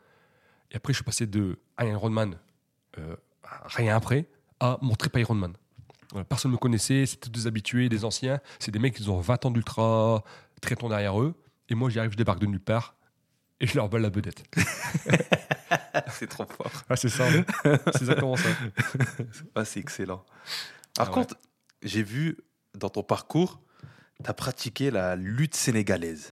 Et 0.71 0.77
après, 0.77 0.95
je 0.95 0.99
suis 0.99 1.05
passé 1.05 1.27
de 1.27 1.59
un 1.77 1.87
Ironman, 1.87 2.39
euh, 2.99 3.17
rien 3.67 3.95
après, 3.95 4.27
à 4.59 4.79
mon 4.81 4.95
triple 4.95 5.21
Ironman. 5.21 5.53
Voilà, 6.13 6.25
personne 6.25 6.51
ne 6.51 6.57
me 6.57 6.59
connaissait, 6.59 7.07
c'était 7.07 7.31
des 7.31 7.47
habitués, 7.47 7.89
des 7.89 8.05
anciens. 8.05 8.39
C'est 8.59 8.71
des 8.71 8.79
mecs 8.79 8.95
qui 8.95 9.09
ont 9.09 9.21
20 9.21 9.47
ans 9.47 9.51
d'ultra 9.51 10.23
triathlon 10.61 10.89
derrière 10.91 11.21
eux. 11.21 11.35
Et 11.69 11.75
moi, 11.75 11.89
j'y 11.91 11.99
arrive, 11.99 12.13
je 12.13 12.17
débarque 12.17 12.39
de 12.39 12.47
nulle 12.47 12.61
part. 12.61 12.97
Et 13.61 13.67
je 13.67 13.75
leur 13.77 13.89
vole 13.89 14.03
la 14.03 14.11
vedette. 14.11 14.45
c'est 16.13 16.27
trop 16.29 16.45
fort. 16.45 16.71
Ah, 16.89 16.97
c'est 16.97 17.09
ça. 17.09 17.25
c'est 17.65 18.03
exactement 18.03 18.37
ça. 18.37 18.49
Ah, 19.55 19.65
c'est 19.65 19.81
excellent. 19.81 20.25
Par 20.95 21.07
Ah 21.07 21.11
ouais. 21.11 21.15
contre, 21.15 21.37
j'ai 21.83 22.03
vu 22.03 22.37
dans 22.77 22.89
ton 22.91 23.03
parcours, 23.03 23.61
tu 24.23 24.29
as 24.31 24.35
pratiqué 24.35 24.91
la 24.91 25.17
lutte 25.17 25.55
sénégalaise. 25.55 26.31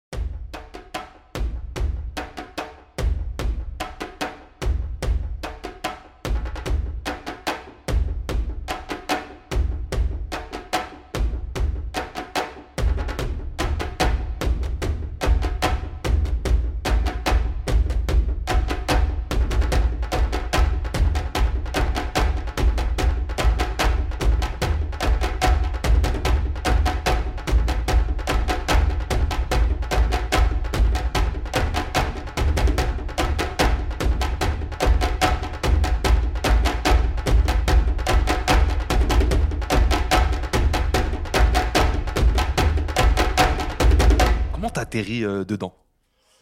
Euh, 45.09 45.45
dedans 45.45 45.77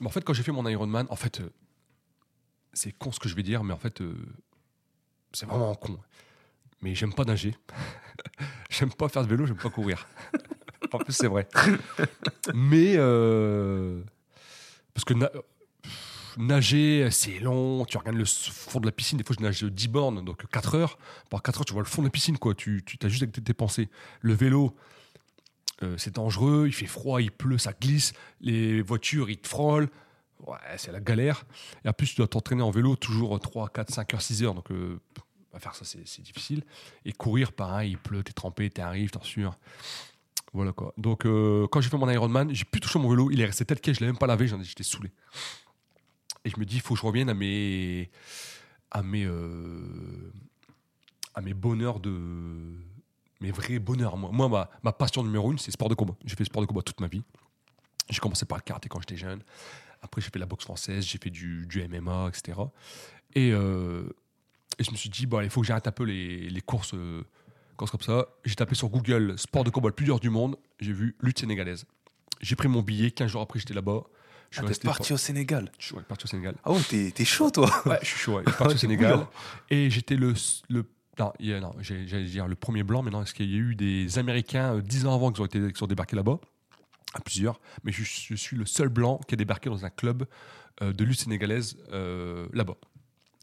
Mais 0.00 0.06
en 0.06 0.10
fait, 0.10 0.22
quand 0.22 0.32
j'ai 0.32 0.42
fait 0.42 0.52
mon 0.52 0.66
Ironman, 0.66 1.06
en 1.10 1.16
fait, 1.16 1.40
euh, 1.40 1.50
c'est 2.72 2.92
con 2.92 3.12
ce 3.12 3.20
que 3.20 3.28
je 3.28 3.34
vais 3.34 3.42
dire, 3.42 3.64
mais 3.64 3.74
en 3.74 3.78
fait, 3.78 4.00
euh, 4.00 4.14
c'est 5.32 5.46
vraiment 5.46 5.74
con. 5.74 5.98
Mais 6.80 6.94
j'aime 6.94 7.12
pas 7.12 7.24
nager. 7.24 7.54
j'aime 8.70 8.92
pas 8.92 9.08
faire 9.08 9.22
de 9.22 9.28
vélo, 9.28 9.46
j'aime 9.46 9.56
pas 9.56 9.70
courir. 9.70 10.06
en 10.92 10.98
plus, 10.98 11.12
c'est 11.12 11.26
vrai. 11.26 11.48
mais 12.54 12.96
parce 14.94 15.04
que 15.04 15.14
nager, 16.36 17.08
c'est 17.10 17.40
long. 17.40 17.84
Tu 17.84 17.98
regardes 17.98 18.16
le 18.16 18.24
fond 18.24 18.80
de 18.80 18.86
la 18.86 18.92
piscine. 18.92 19.18
Des 19.18 19.24
fois, 19.24 19.34
je 19.38 19.44
nage 19.44 19.64
10 19.64 19.88
bornes, 19.88 20.24
donc 20.24 20.46
4 20.48 20.74
heures. 20.76 20.98
Par 21.30 21.42
4 21.42 21.60
heures, 21.60 21.64
tu 21.64 21.72
vois 21.72 21.82
le 21.82 21.88
fond 21.88 22.02
de 22.02 22.06
la 22.06 22.10
piscine, 22.10 22.38
quoi. 22.38 22.54
Tu, 22.54 22.84
tu 22.84 22.98
as 23.04 23.08
juste 23.08 23.22
avec 23.22 23.52
pensées. 23.54 23.88
Le 24.20 24.34
vélo, 24.34 24.76
euh, 25.82 25.96
c'est 25.98 26.14
dangereux, 26.14 26.64
il 26.66 26.72
fait 26.72 26.86
froid, 26.86 27.20
il 27.22 27.30
pleut, 27.30 27.58
ça 27.58 27.72
glisse, 27.72 28.12
les 28.40 28.82
voitures, 28.82 29.30
ils 29.30 29.38
te 29.38 29.48
frôlent. 29.48 29.88
Ouais, 30.46 30.56
c'est 30.76 30.92
la 30.92 31.00
galère. 31.00 31.44
Et 31.84 31.88
en 31.88 31.92
plus, 31.92 32.08
tu 32.08 32.16
dois 32.16 32.28
t'entraîner 32.28 32.62
en 32.62 32.70
vélo 32.70 32.94
toujours 32.96 33.38
3, 33.40 33.68
4, 33.70 33.92
5 33.92 34.14
heures, 34.14 34.22
6 34.22 34.42
heures. 34.44 34.54
Donc, 34.54 34.70
euh, 34.70 34.98
faire 35.58 35.74
ça, 35.74 35.84
c'est 35.84 36.22
difficile. 36.22 36.62
Et 37.04 37.12
courir, 37.12 37.52
pareil, 37.52 37.92
il 37.92 37.98
pleut, 37.98 38.22
t'es 38.22 38.32
trempé, 38.32 38.70
t'arrives, 38.70 39.10
t'en 39.10 39.22
sûr. 39.22 39.56
Voilà 40.52 40.72
quoi. 40.72 40.94
Donc, 40.96 41.26
euh, 41.26 41.66
quand 41.70 41.80
j'ai 41.80 41.90
fait 41.90 41.96
mon 41.98 42.08
Ironman, 42.08 42.54
j'ai 42.54 42.64
pu 42.64 42.78
toucher 42.80 42.98
mon 43.00 43.10
vélo. 43.10 43.30
Il 43.32 43.40
est 43.40 43.46
resté 43.46 43.64
tel 43.64 43.80
quel, 43.80 43.94
je 43.94 44.00
l'ai 44.00 44.06
même 44.06 44.16
pas 44.18 44.26
lavé, 44.28 44.46
j'en 44.46 44.60
ai- 44.60 44.64
j'étais 44.64 44.84
saoulé. 44.84 45.10
Et 46.44 46.50
je 46.50 46.58
me 46.58 46.64
dis, 46.64 46.76
il 46.76 46.80
faut 46.80 46.94
que 46.94 47.00
je 47.00 47.06
revienne 47.06 47.28
à 47.28 47.34
mes. 47.34 48.08
à 48.92 49.02
mes. 49.02 49.26
à 51.34 51.40
mes 51.40 51.54
bonheurs 51.54 52.00
de. 52.00 52.74
Mes 53.40 53.50
vrais 53.50 53.78
bonheurs. 53.78 54.16
Moi, 54.16 54.30
moi 54.32 54.48
ma, 54.48 54.70
ma 54.82 54.92
passion 54.92 55.22
numéro 55.22 55.52
une, 55.52 55.58
c'est 55.58 55.70
sport 55.70 55.88
de 55.88 55.94
combat. 55.94 56.14
J'ai 56.24 56.36
fait 56.36 56.44
sport 56.44 56.62
de 56.62 56.66
combat 56.66 56.82
toute 56.82 57.00
ma 57.00 57.06
vie. 57.08 57.22
J'ai 58.10 58.20
commencé 58.20 58.46
par 58.46 58.58
le 58.58 58.62
karaté 58.62 58.88
quand 58.88 59.00
j'étais 59.00 59.16
jeune. 59.16 59.42
Après, 60.02 60.20
j'ai 60.20 60.30
fait 60.30 60.38
la 60.38 60.46
boxe 60.46 60.64
française, 60.64 61.04
j'ai 61.04 61.18
fait 61.18 61.30
du, 61.30 61.66
du 61.66 61.86
MMA, 61.86 62.28
etc. 62.28 62.58
Et, 63.34 63.50
euh, 63.52 64.08
et 64.78 64.84
je 64.84 64.90
me 64.90 64.96
suis 64.96 65.10
dit, 65.10 65.26
bon, 65.26 65.40
il 65.40 65.50
faut 65.50 65.60
que 65.60 65.66
j'arrête 65.66 65.86
un 65.86 65.92
peu 65.92 66.04
les, 66.04 66.48
les 66.48 66.60
courses, 66.60 66.94
euh, 66.94 67.22
courses 67.76 67.90
comme 67.90 68.00
ça. 68.00 68.26
J'ai 68.44 68.54
tapé 68.54 68.74
sur 68.74 68.88
Google 68.88 69.38
sport 69.38 69.64
de 69.64 69.70
combat 69.70 69.88
le 69.88 69.94
plus 69.94 70.04
dur 70.06 70.20
du 70.20 70.30
monde. 70.30 70.56
J'ai 70.80 70.92
vu 70.92 71.16
lutte 71.20 71.40
sénégalaise. 71.40 71.84
J'ai 72.40 72.56
pris 72.56 72.68
mon 72.68 72.82
billet. 72.82 73.10
15 73.10 73.30
jours 73.30 73.42
après, 73.42 73.58
j'étais 73.58 73.74
là-bas. 73.74 74.02
Je 74.50 74.60
suis 74.64 74.66
Ah, 74.84 74.86
parti 74.86 75.12
au 75.12 75.16
Sénégal. 75.18 75.70
Je 75.78 75.86
suis 75.86 75.94
ouais, 75.96 76.02
parti 76.04 76.24
au 76.24 76.28
Sénégal. 76.28 76.54
Ah 76.64 76.72
ouais, 76.72 76.80
t'es 77.12 77.24
chaud, 77.24 77.50
toi. 77.50 77.70
Ouais, 77.84 77.98
je 78.00 78.06
suis 78.06 78.18
chaud. 78.18 78.36
ouais. 78.36 78.42
Je 78.46 78.50
suis 78.50 78.58
parti 78.58 78.74
au 78.74 78.78
Sénégal. 78.78 79.26
Et 79.68 79.90
j'étais 79.90 80.16
le. 80.16 80.32
le 80.70 80.84
non, 81.18 81.74
j'ai- 81.80 82.06
j'allais 82.06 82.24
dire 82.24 82.46
le 82.46 82.54
premier 82.54 82.82
blanc, 82.82 83.02
mais 83.02 83.10
non, 83.10 83.18
parce 83.18 83.32
qu'il 83.32 83.50
y 83.50 83.54
a 83.54 83.58
eu 83.58 83.74
des 83.74 84.18
Américains 84.18 84.76
euh, 84.76 84.82
dix 84.82 85.06
ans 85.06 85.14
avant 85.14 85.32
qui 85.32 85.40
ont, 85.40 85.46
été, 85.46 85.72
sont 85.74 85.86
débarqués 85.86 86.16
là-bas, 86.16 86.38
à 87.14 87.20
plusieurs, 87.20 87.60
mais 87.84 87.92
je, 87.92 88.04
suis 88.04 88.56
le 88.56 88.66
seul 88.66 88.88
blanc 88.88 89.18
qui 89.26 89.34
a 89.34 89.36
débarqué 89.36 89.70
dans 89.70 89.84
un 89.84 89.90
club 89.90 90.26
euh, 90.82 90.92
de 90.92 91.04
lutte 91.04 91.20
sénégalaise 91.20 91.76
euh, 91.92 92.46
là-bas. 92.52 92.76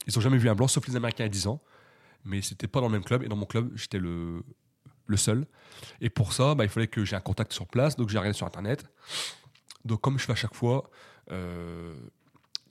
Ils 0.07 0.13
n'ont 0.15 0.21
jamais 0.21 0.37
vu 0.37 0.49
un 0.49 0.55
blanc, 0.55 0.67
sauf 0.67 0.87
les 0.87 0.95
Américains 0.95 1.25
à 1.25 1.29
10 1.29 1.47
ans, 1.47 1.61
mais 2.23 2.41
c'était 2.41 2.67
pas 2.67 2.79
dans 2.79 2.87
le 2.87 2.93
même 2.93 3.03
club, 3.03 3.23
et 3.23 3.27
dans 3.27 3.35
mon 3.35 3.45
club, 3.45 3.71
j'étais 3.75 3.99
le, 3.99 4.43
seul. 5.15 5.45
Et 6.01 6.09
pour 6.09 6.33
ça, 6.33 6.55
bah, 6.55 6.63
il 6.63 6.69
fallait 6.69 6.87
que 6.87 7.05
j'ai 7.05 7.15
un 7.15 7.21
contact 7.21 7.53
sur 7.53 7.67
place, 7.67 7.95
donc 7.95 8.09
j'ai 8.09 8.17
regardé 8.17 8.37
sur 8.37 8.47
Internet. 8.47 8.85
Donc, 9.83 10.01
comme 10.01 10.17
je 10.17 10.25
fais 10.25 10.31
à 10.31 10.35
chaque 10.35 10.55
fois, 10.55 10.89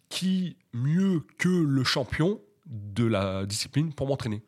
qui 0.09 0.57
mieux 0.73 1.27
que 1.39 1.49
le 1.49 1.85
champion 1.85 2.41
de 2.67 3.05
la 3.05 3.47
discipline 3.47 3.93
pour 3.93 4.07
m'entraîner? 4.07 4.43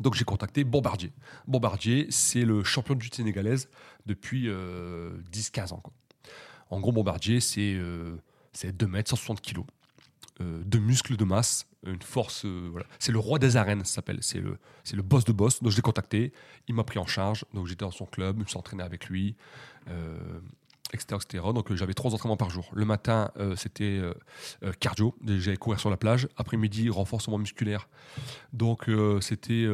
Donc 0.00 0.14
j'ai 0.14 0.24
contacté 0.24 0.64
Bombardier. 0.64 1.12
Bombardier, 1.46 2.06
c'est 2.10 2.44
le 2.44 2.62
champion 2.64 2.94
de 2.94 3.00
lutte 3.02 3.14
sénégalaise 3.14 3.68
depuis 4.06 4.48
euh, 4.48 5.16
10-15 5.32 5.72
ans. 5.72 5.80
quoi. 5.80 5.92
En 6.70 6.80
gros, 6.80 6.92
Bombardier, 6.92 7.40
c'est 7.40 7.74
euh, 7.74 8.16
c'est 8.52 8.76
2 8.76 8.86
mètres, 8.86 9.10
160 9.10 9.40
kilos, 9.40 9.64
euh, 10.40 10.62
de 10.64 10.78
muscles, 10.78 11.16
de 11.16 11.24
masse, 11.24 11.66
une 11.86 12.02
force. 12.02 12.44
euh. 12.44 12.72
C'est 12.98 13.12
le 13.12 13.18
roi 13.18 13.38
des 13.38 13.56
arènes, 13.56 13.84
ça 13.84 13.94
s'appelle. 13.96 14.18
C'est 14.20 14.40
le, 14.40 14.58
c'est 14.84 14.96
le 14.96 15.02
boss 15.02 15.24
de 15.24 15.32
boss. 15.32 15.62
Donc 15.62 15.70
je 15.70 15.76
l'ai 15.76 15.82
contacté, 15.82 16.32
il 16.68 16.74
m'a 16.74 16.84
pris 16.84 16.98
en 16.98 17.06
charge. 17.06 17.44
Donc 17.54 17.66
j'étais 17.66 17.84
dans 17.84 17.90
son 17.90 18.06
club, 18.06 18.36
je 18.38 18.42
me 18.42 18.46
suis 18.48 18.58
entraîné 18.58 18.82
avec 18.82 19.06
lui. 19.06 19.36
Etc.. 20.92 21.42
Donc 21.54 21.70
euh, 21.70 21.76
j'avais 21.76 21.94
trois 21.94 22.14
entraînements 22.14 22.36
par 22.36 22.50
jour. 22.50 22.68
Le 22.72 22.84
matin, 22.84 23.30
euh, 23.38 23.56
c'était 23.56 24.00
euh, 24.00 24.72
cardio, 24.80 25.14
j'allais 25.24 25.56
courir 25.56 25.80
sur 25.80 25.90
la 25.90 25.96
plage. 25.96 26.28
Après-midi, 26.36 26.90
renforcement 26.90 27.38
musculaire. 27.38 27.88
Donc 28.52 28.90
c'était 29.20 29.66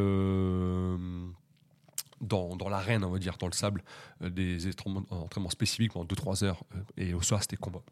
dans, 2.21 2.57
dans 2.57 2.69
l'arène, 2.69 3.05
on 3.05 3.11
va 3.11 3.19
dire, 3.19 3.37
dans 3.39 3.47
le 3.49 3.53
sable, 3.53 3.83
des 4.21 4.69
entraînements, 4.69 5.51
spécifiques 5.51 5.93
pendant 5.93 6.07
2-3 6.07 6.45
heures. 6.45 6.65
et 6.97 7.15
au 7.15 7.23
soir, 7.23 7.43
c'était 7.43 7.57
combat. 7.57 7.83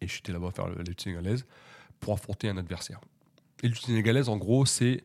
Et 0.00 0.06
j'étais 0.06 0.32
là-bas 0.32 0.52
faire 0.52 0.68
la 0.68 0.82
lutte 0.82 1.00
sénégalaise 1.00 1.44
pour 2.00 2.14
affronter 2.14 2.48
un 2.48 2.56
adversaire. 2.56 3.00
Et 3.62 3.68
lutte 3.68 3.84
sénégalaise, 3.84 4.28
en 4.28 4.36
gros, 4.36 4.64
c'est. 4.66 5.02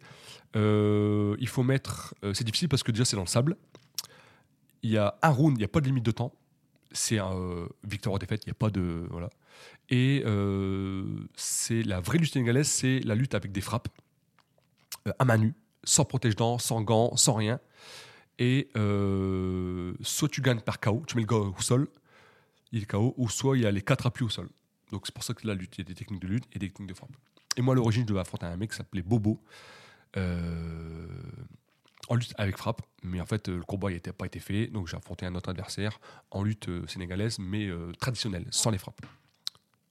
il 0.56 1.48
faut 1.48 1.64
mettre. 1.64 2.14
c'est 2.34 2.44
difficile 2.44 2.70
parce 2.70 2.84
que 2.84 2.92
déjà, 2.92 3.06
c'est 3.06 3.16
dans 3.16 3.24
le 3.24 3.28
sable. 3.28 3.58
Il 4.84 4.92
y 4.92 4.98
a 4.98 5.16
un 5.22 5.30
round, 5.30 5.58
il 5.58 5.60
n'y 5.60 5.66
a 5.66 5.70
pas 5.70 5.80
de 5.80 5.86
limite 5.86 6.06
de 6.06 6.12
temps. 6.12 6.34
C'est 6.94 7.18
un 7.20 7.36
euh, 7.36 7.68
victoire 7.84 8.16
ou 8.16 8.20
défaite, 8.20 8.44
il 8.46 8.50
n'y 8.50 8.52
a 8.52 8.56
pas 8.56 8.70
de. 8.70 9.08
Voilà. 9.10 9.30
Et 9.90 10.24
euh, 10.26 11.04
c'est 11.36 11.84
la 11.84 12.00
vraie 12.00 12.18
lutte 12.18 12.34
sénégalaise, 12.34 12.68
c'est 12.68 13.00
la 13.02 13.16
lutte 13.16 13.36
avec 13.36 13.52
des 13.52 13.62
frappes 13.62 13.90
euh, 15.08 15.14
à 15.20 15.26
main 15.26 15.38
nue, 15.38 15.54
sans 15.84 16.06
protège-dents, 16.06 16.60
sans 16.60 16.82
gants, 16.82 17.16
sans 17.18 17.34
rien. 17.34 17.60
Et 18.40 18.70
soit 20.02 20.30
tu 20.30 20.42
gagnes 20.42 20.62
par 20.62 20.80
KO, 20.80 21.04
tu 21.08 21.16
mets 21.16 21.22
le 21.22 21.28
gars 21.28 21.38
au 21.38 21.62
sol, 21.62 21.88
il 22.72 22.84
est 22.84 22.86
KO, 22.86 23.14
ou 23.18 23.30
soit 23.30 23.58
il 23.58 23.64
y 23.64 23.66
a 23.66 23.72
les 23.72 23.82
quatre 23.82 24.08
appuis 24.08 24.26
au 24.26 24.30
sol. 24.30 24.50
Donc 24.92 25.06
c'est 25.06 25.14
pour 25.14 25.24
ça 25.24 25.34
que 25.34 25.48
la 25.48 25.54
lutte, 25.54 25.78
il 25.78 25.82
y 25.82 25.84
a 25.84 25.86
des 25.86 25.96
techniques 25.96 26.22
de 26.22 26.28
lutte 26.28 26.46
et 26.52 26.60
des 26.60 26.68
techniques 26.68 26.90
de 26.90 26.94
frappe. 26.96 27.12
Et 27.58 27.62
moi, 27.62 27.74
à 27.74 27.76
l'origine, 27.76 28.04
je 28.04 28.08
devais 28.08 28.20
affronter 28.20 28.46
un 28.46 28.58
mec 28.58 28.72
qui 28.72 28.78
s'appelait 28.78 29.04
Bobo. 29.04 29.40
En 32.10 32.16
lutte 32.16 32.34
avec 32.38 32.58
frappe, 32.58 32.82
mais 33.02 33.22
en 33.22 33.26
fait, 33.26 33.48
euh, 33.50 33.58
le 33.58 33.64
combat 33.64 33.90
n'était 33.90 34.12
pas 34.14 34.26
été 34.26 34.40
fait, 34.40 34.68
donc 34.68 34.88
j'ai 34.88 34.98
affronté 34.98 35.26
un 35.26 35.36
autre 35.36 35.50
adversaire 35.50 36.00
en 36.32 36.44
lutte 36.44 36.68
euh, 36.70 36.86
sénégalaise, 36.88 37.40
mais 37.40 37.68
euh, 37.68 37.92
traditionnelle, 38.00 38.46
sans 38.52 38.72
les 38.72 38.78
frappes. 38.78 39.02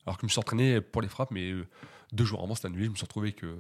Alors 0.06 0.16
que 0.16 0.22
je 0.22 0.26
me 0.26 0.30
suis 0.30 0.38
entraîné 0.40 0.80
pour 0.80 1.00
les 1.00 1.08
frappes, 1.08 1.30
mais 1.30 1.52
deux 2.12 2.24
jours 2.24 2.42
avant, 2.42 2.54
c'était 2.54 2.66
annulé, 2.66 2.86
je 2.86 2.90
me 2.90 2.96
suis 2.96 3.04
retrouvé 3.04 3.32
que 3.32 3.56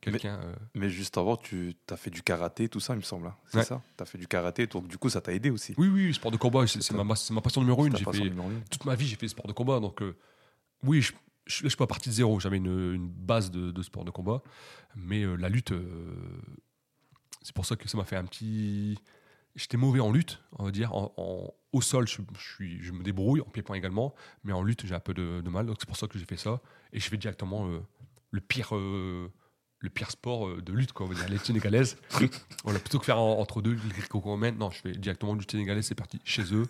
quelqu'un. 0.00 0.38
euh, 0.40 0.54
Mais 0.74 0.90
juste 0.90 1.16
avant, 1.18 1.36
tu 1.36 1.74
as 1.90 1.96
fait 1.96 2.10
du 2.10 2.22
karaté, 2.22 2.68
tout 2.68 2.80
ça, 2.80 2.92
il 2.92 2.98
me 2.98 3.02
semble. 3.02 3.26
hein. 3.28 3.36
C'est 3.48 3.58
Ouais. 3.58 3.64
ça? 3.64 3.82
Tu 3.96 4.02
as 4.02 4.06
fait 4.06 4.18
du 4.18 4.28
karaté, 4.28 4.66
donc 4.66 4.86
du 4.88 4.98
coup, 4.98 5.08
ça 5.08 5.20
t'a 5.22 5.32
aidé 5.32 5.48
aussi. 5.50 5.74
Oui, 5.78 5.88
oui, 5.88 6.12
sport 6.14 6.30
de 6.30 6.36
combat, 6.36 6.66
c'est 6.66 6.92
ma, 6.92 7.40
passion 7.40 7.62
numéro 7.62 7.86
une. 7.86 7.96
J'ai 7.96 8.04
passion 8.04 8.22
fait, 8.24 8.30
numéro 8.30 8.50
une. 8.50 8.62
toute 8.64 8.84
ma 8.84 8.94
vie, 8.94 9.06
j'ai 9.06 9.16
fait 9.16 9.26
sport 9.26 9.46
de 9.46 9.52
combat. 9.54 9.80
Donc, 9.80 10.02
euh, 10.02 10.14
oui, 10.82 11.00
je, 11.00 11.14
je, 11.46 11.66
suis 11.66 11.76
pas 11.76 11.86
parti 11.86 12.10
de 12.10 12.14
zéro. 12.14 12.38
J'avais 12.40 12.58
une, 12.58 12.66
une 12.94 13.08
base 13.08 13.50
de, 13.50 13.70
de 13.70 13.82
sport 13.82 14.04
de 14.04 14.10
combat. 14.10 14.42
Mais 14.94 15.22
euh, 15.22 15.34
la 15.34 15.48
lutte, 15.48 15.72
c'est 17.42 17.54
pour 17.54 17.66
ça 17.66 17.76
que 17.76 17.88
ça 17.88 17.96
m'a 17.96 18.04
fait 18.04 18.16
un 18.16 18.24
petit. 18.24 18.98
J'étais 19.54 19.76
mauvais 19.76 20.00
en 20.00 20.12
lutte, 20.12 20.40
on 20.58 20.64
va 20.64 20.70
dire. 20.70 20.92
Au 20.94 21.80
sol, 21.80 22.06
je, 22.06 22.92
me 22.92 23.02
débrouille, 23.02 23.40
en 23.40 23.44
pied-point 23.44 23.76
également. 23.76 24.14
Mais 24.44 24.52
en 24.52 24.62
lutte, 24.62 24.86
j'ai 24.86 24.94
un 24.94 25.00
peu 25.00 25.14
de, 25.14 25.40
de 25.40 25.50
mal. 25.50 25.66
Donc, 25.66 25.76
c'est 25.80 25.86
pour 25.86 25.96
ça 25.96 26.06
que 26.06 26.18
j'ai 26.18 26.26
fait 26.26 26.36
ça. 26.36 26.60
Et 26.92 27.00
je 27.00 27.08
fais 27.08 27.16
directement 27.16 27.66
euh, 27.68 27.80
le 28.30 28.40
pire. 28.40 28.74
euh, 28.76 29.30
le 29.80 29.90
pire 29.90 30.10
sport 30.10 30.48
euh, 30.48 30.62
de 30.62 30.72
lutte, 30.72 30.92
quoi, 30.92 31.06
on 31.06 31.08
va 31.10 31.14
dire, 31.14 31.28
les 31.28 31.38
sénégalaises. 31.38 31.96
voilà, 32.64 32.78
plutôt 32.78 32.98
que 32.98 33.04
faire 33.04 33.18
en- 33.20 33.38
entre 33.38 33.60
deux, 33.62 33.72
le 33.72 33.88
gréco-romaine, 33.96 34.56
non, 34.58 34.70
je 34.70 34.80
fais 34.80 34.92
directement 34.92 35.34
lutte 35.34 35.50
sénégalaise, 35.50 35.86
c'est 35.86 35.94
parti, 35.94 36.18
chez 36.24 36.42
eux, 36.54 36.64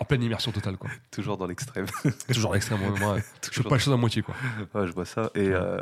en 0.00 0.04
pleine 0.04 0.22
immersion 0.22 0.50
totale, 0.52 0.76
quoi. 0.76 0.90
Toujours 1.10 1.36
dans 1.36 1.46
l'extrême. 1.46 1.86
Toujours 2.32 2.50
à 2.52 2.54
l'extrême, 2.54 2.80
moi, 2.98 3.18
je 3.18 3.50
fais 3.50 3.62
pas 3.62 3.76
les 3.76 3.80
choses 3.80 3.94
à 3.94 3.96
moitié, 3.96 4.22
quoi. 4.22 4.34
Ouais, 4.74 4.86
je 4.86 4.92
vois 4.92 5.04
ça. 5.04 5.30
Et, 5.36 5.48
euh, 5.48 5.80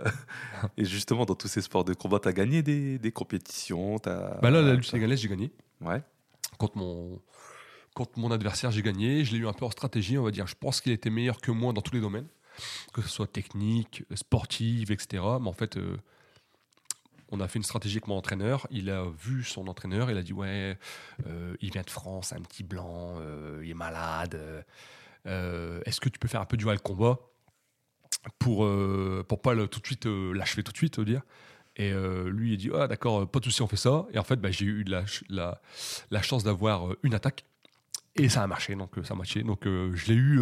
et 0.76 0.84
justement, 0.84 1.24
dans 1.24 1.34
tous 1.34 1.48
ces 1.48 1.62
sports 1.62 1.84
de 1.84 1.94
combat, 1.94 2.20
tu 2.20 2.28
as 2.28 2.32
gagné 2.32 2.62
des, 2.62 2.98
des 2.98 3.12
compétitions 3.12 3.98
t'as- 3.98 4.38
Bah 4.42 4.50
là, 4.50 4.60
la 4.62 4.74
lutte 4.74 4.84
t'as- 4.84 4.90
sénégalaise, 4.90 5.20
j'ai 5.20 5.28
gagné. 5.28 5.50
Ouais. 5.80 6.02
Contre 6.58 6.76
mon, 6.76 7.18
contre 7.94 8.18
mon 8.18 8.30
adversaire, 8.30 8.70
j'ai 8.70 8.82
gagné. 8.82 9.24
Je 9.24 9.32
l'ai 9.32 9.38
eu 9.38 9.46
un 9.48 9.52
peu 9.54 9.64
en 9.64 9.70
stratégie, 9.70 10.18
on 10.18 10.22
va 10.22 10.30
dire. 10.30 10.46
Je 10.46 10.54
pense 10.54 10.80
qu'il 10.82 10.92
était 10.92 11.10
meilleur 11.10 11.40
que 11.40 11.50
moi 11.50 11.72
dans 11.72 11.80
tous 11.80 11.94
les 11.94 12.00
domaines, 12.00 12.26
que 12.92 13.00
ce 13.02 13.08
soit 13.08 13.26
technique, 13.26 14.04
sportive, 14.14 14.92
etc. 14.92 15.22
Mais 15.40 15.48
en 15.48 15.52
fait, 15.54 15.76
euh, 15.78 15.96
on 17.32 17.40
a 17.40 17.48
fait 17.48 17.58
une 17.58 17.64
stratégie 17.64 17.96
avec 17.96 18.06
mon 18.06 18.16
entraîneur. 18.16 18.66
Il 18.70 18.90
a 18.90 19.06
vu 19.18 19.42
son 19.42 19.66
entraîneur. 19.66 20.10
Il 20.10 20.18
a 20.18 20.22
dit 20.22 20.32
Ouais, 20.34 20.78
euh, 21.26 21.54
il 21.60 21.72
vient 21.72 21.82
de 21.82 21.90
France, 21.90 22.32
un 22.32 22.40
petit 22.42 22.62
blanc, 22.62 23.16
euh, 23.18 23.62
il 23.64 23.70
est 23.70 23.74
malade. 23.74 24.38
euh, 25.26 25.80
Est-ce 25.86 26.00
que 26.00 26.08
tu 26.10 26.18
peux 26.18 26.28
faire 26.28 26.42
un 26.42 26.44
peu 26.44 26.56
du 26.56 26.66
wild 26.66 26.82
combat 26.82 27.18
pour, 28.38 28.68
pour 29.26 29.40
pas 29.42 29.56
tout 29.66 29.80
de 29.80 29.86
suite 29.86 30.06
l'achever 30.06 30.62
tout 30.62 30.72
de 30.72 30.76
suite, 30.76 31.00
dire? 31.00 31.22
Et 31.76 31.90
lui, 32.26 32.52
il 32.52 32.56
dit 32.58 32.70
Ah, 32.74 32.86
d'accord, 32.86 33.28
pas 33.28 33.40
de 33.40 33.44
souci, 33.44 33.62
on 33.62 33.66
fait 33.66 33.76
ça. 33.76 34.06
Et 34.12 34.18
en 34.18 34.24
fait, 34.24 34.36
bah, 34.36 34.50
j'ai 34.50 34.66
eu 34.66 34.84
la, 34.84 35.04
la, 35.30 35.60
la 36.10 36.22
chance 36.22 36.44
d'avoir 36.44 36.94
une 37.02 37.14
attaque. 37.14 37.44
Et 38.14 38.28
ça 38.28 38.42
a 38.42 38.46
marché, 38.46 38.74
donc 38.76 38.90
ça 39.04 39.14
a 39.14 39.16
matché. 39.16 39.42
Donc 39.42 39.62
je 39.64 40.06
l'ai 40.06 40.14
eu 40.14 40.40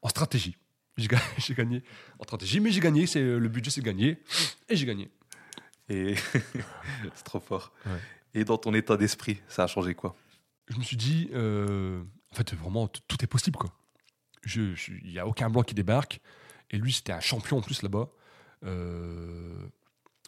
en 0.00 0.08
stratégie. 0.08 0.56
J'ai 0.98 1.54
gagné 1.54 1.84
en 2.18 2.24
stratégie, 2.24 2.58
mais 2.58 2.72
j'ai 2.72 2.80
gagné. 2.80 3.06
C'est 3.06 3.22
le 3.22 3.48
budget, 3.48 3.70
c'est 3.70 3.80
de 3.82 3.86
gagner. 3.86 4.18
Et 4.68 4.74
j'ai 4.74 4.84
gagné. 4.84 5.08
Et 5.88 6.14
c'est 7.14 7.24
trop 7.24 7.40
fort. 7.40 7.72
Ouais. 7.86 7.98
Et 8.34 8.44
dans 8.44 8.58
ton 8.58 8.74
état 8.74 8.96
d'esprit, 8.96 9.40
ça 9.48 9.64
a 9.64 9.66
changé 9.66 9.94
quoi? 9.94 10.14
Je 10.68 10.76
me 10.76 10.82
suis 10.82 10.96
dit, 10.96 11.30
euh, 11.32 12.02
en 12.30 12.34
fait, 12.34 12.54
vraiment, 12.54 12.88
tout 12.88 13.16
est 13.22 13.26
possible, 13.26 13.58
quoi. 13.58 13.72
Il 14.54 14.76
n'y 15.04 15.18
a 15.18 15.26
aucun 15.26 15.50
blanc 15.50 15.62
qui 15.62 15.74
débarque. 15.74 16.20
Et 16.70 16.78
lui, 16.78 16.92
c'était 16.92 17.12
un 17.12 17.20
champion 17.20 17.58
en 17.58 17.60
plus 17.62 17.82
là-bas. 17.82 18.08
Euh, 18.64 19.66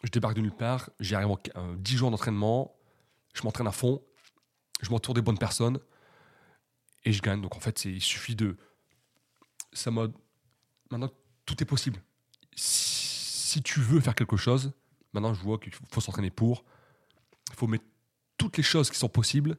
je 0.03 0.09
débarque 0.09 0.35
de 0.35 0.41
nulle 0.41 0.55
part. 0.55 0.89
J'arrive 0.99 1.29
en 1.29 1.39
euh, 1.57 1.75
10 1.77 1.97
jours 1.97 2.11
d'entraînement. 2.11 2.75
Je 3.33 3.43
m'entraîne 3.43 3.67
à 3.67 3.71
fond. 3.71 4.01
Je 4.81 4.89
m'entoure 4.89 5.13
des 5.13 5.21
bonnes 5.21 5.37
personnes. 5.37 5.79
Et 7.03 7.11
je 7.11 7.21
gagne. 7.21 7.41
Donc 7.41 7.55
en 7.55 7.59
fait, 7.59 7.85
il 7.85 8.01
suffit 8.01 8.35
de. 8.35 8.57
Ça 9.73 9.91
m'a. 9.91 10.07
Maintenant, 10.89 11.09
tout 11.45 11.61
est 11.61 11.65
possible. 11.65 12.01
Si, 12.55 13.51
si 13.51 13.63
tu 13.63 13.79
veux 13.79 14.01
faire 14.01 14.15
quelque 14.15 14.37
chose, 14.37 14.73
maintenant 15.13 15.33
je 15.33 15.41
vois 15.41 15.57
qu'il 15.57 15.73
faut, 15.73 16.01
s'entraîner 16.01 16.31
pour. 16.31 16.63
Il 17.49 17.55
faut 17.55 17.67
mettre 17.67 17.85
toutes 18.37 18.57
les 18.57 18.63
choses 18.63 18.89
qui 18.89 18.97
sont 18.97 19.09
possibles 19.09 19.57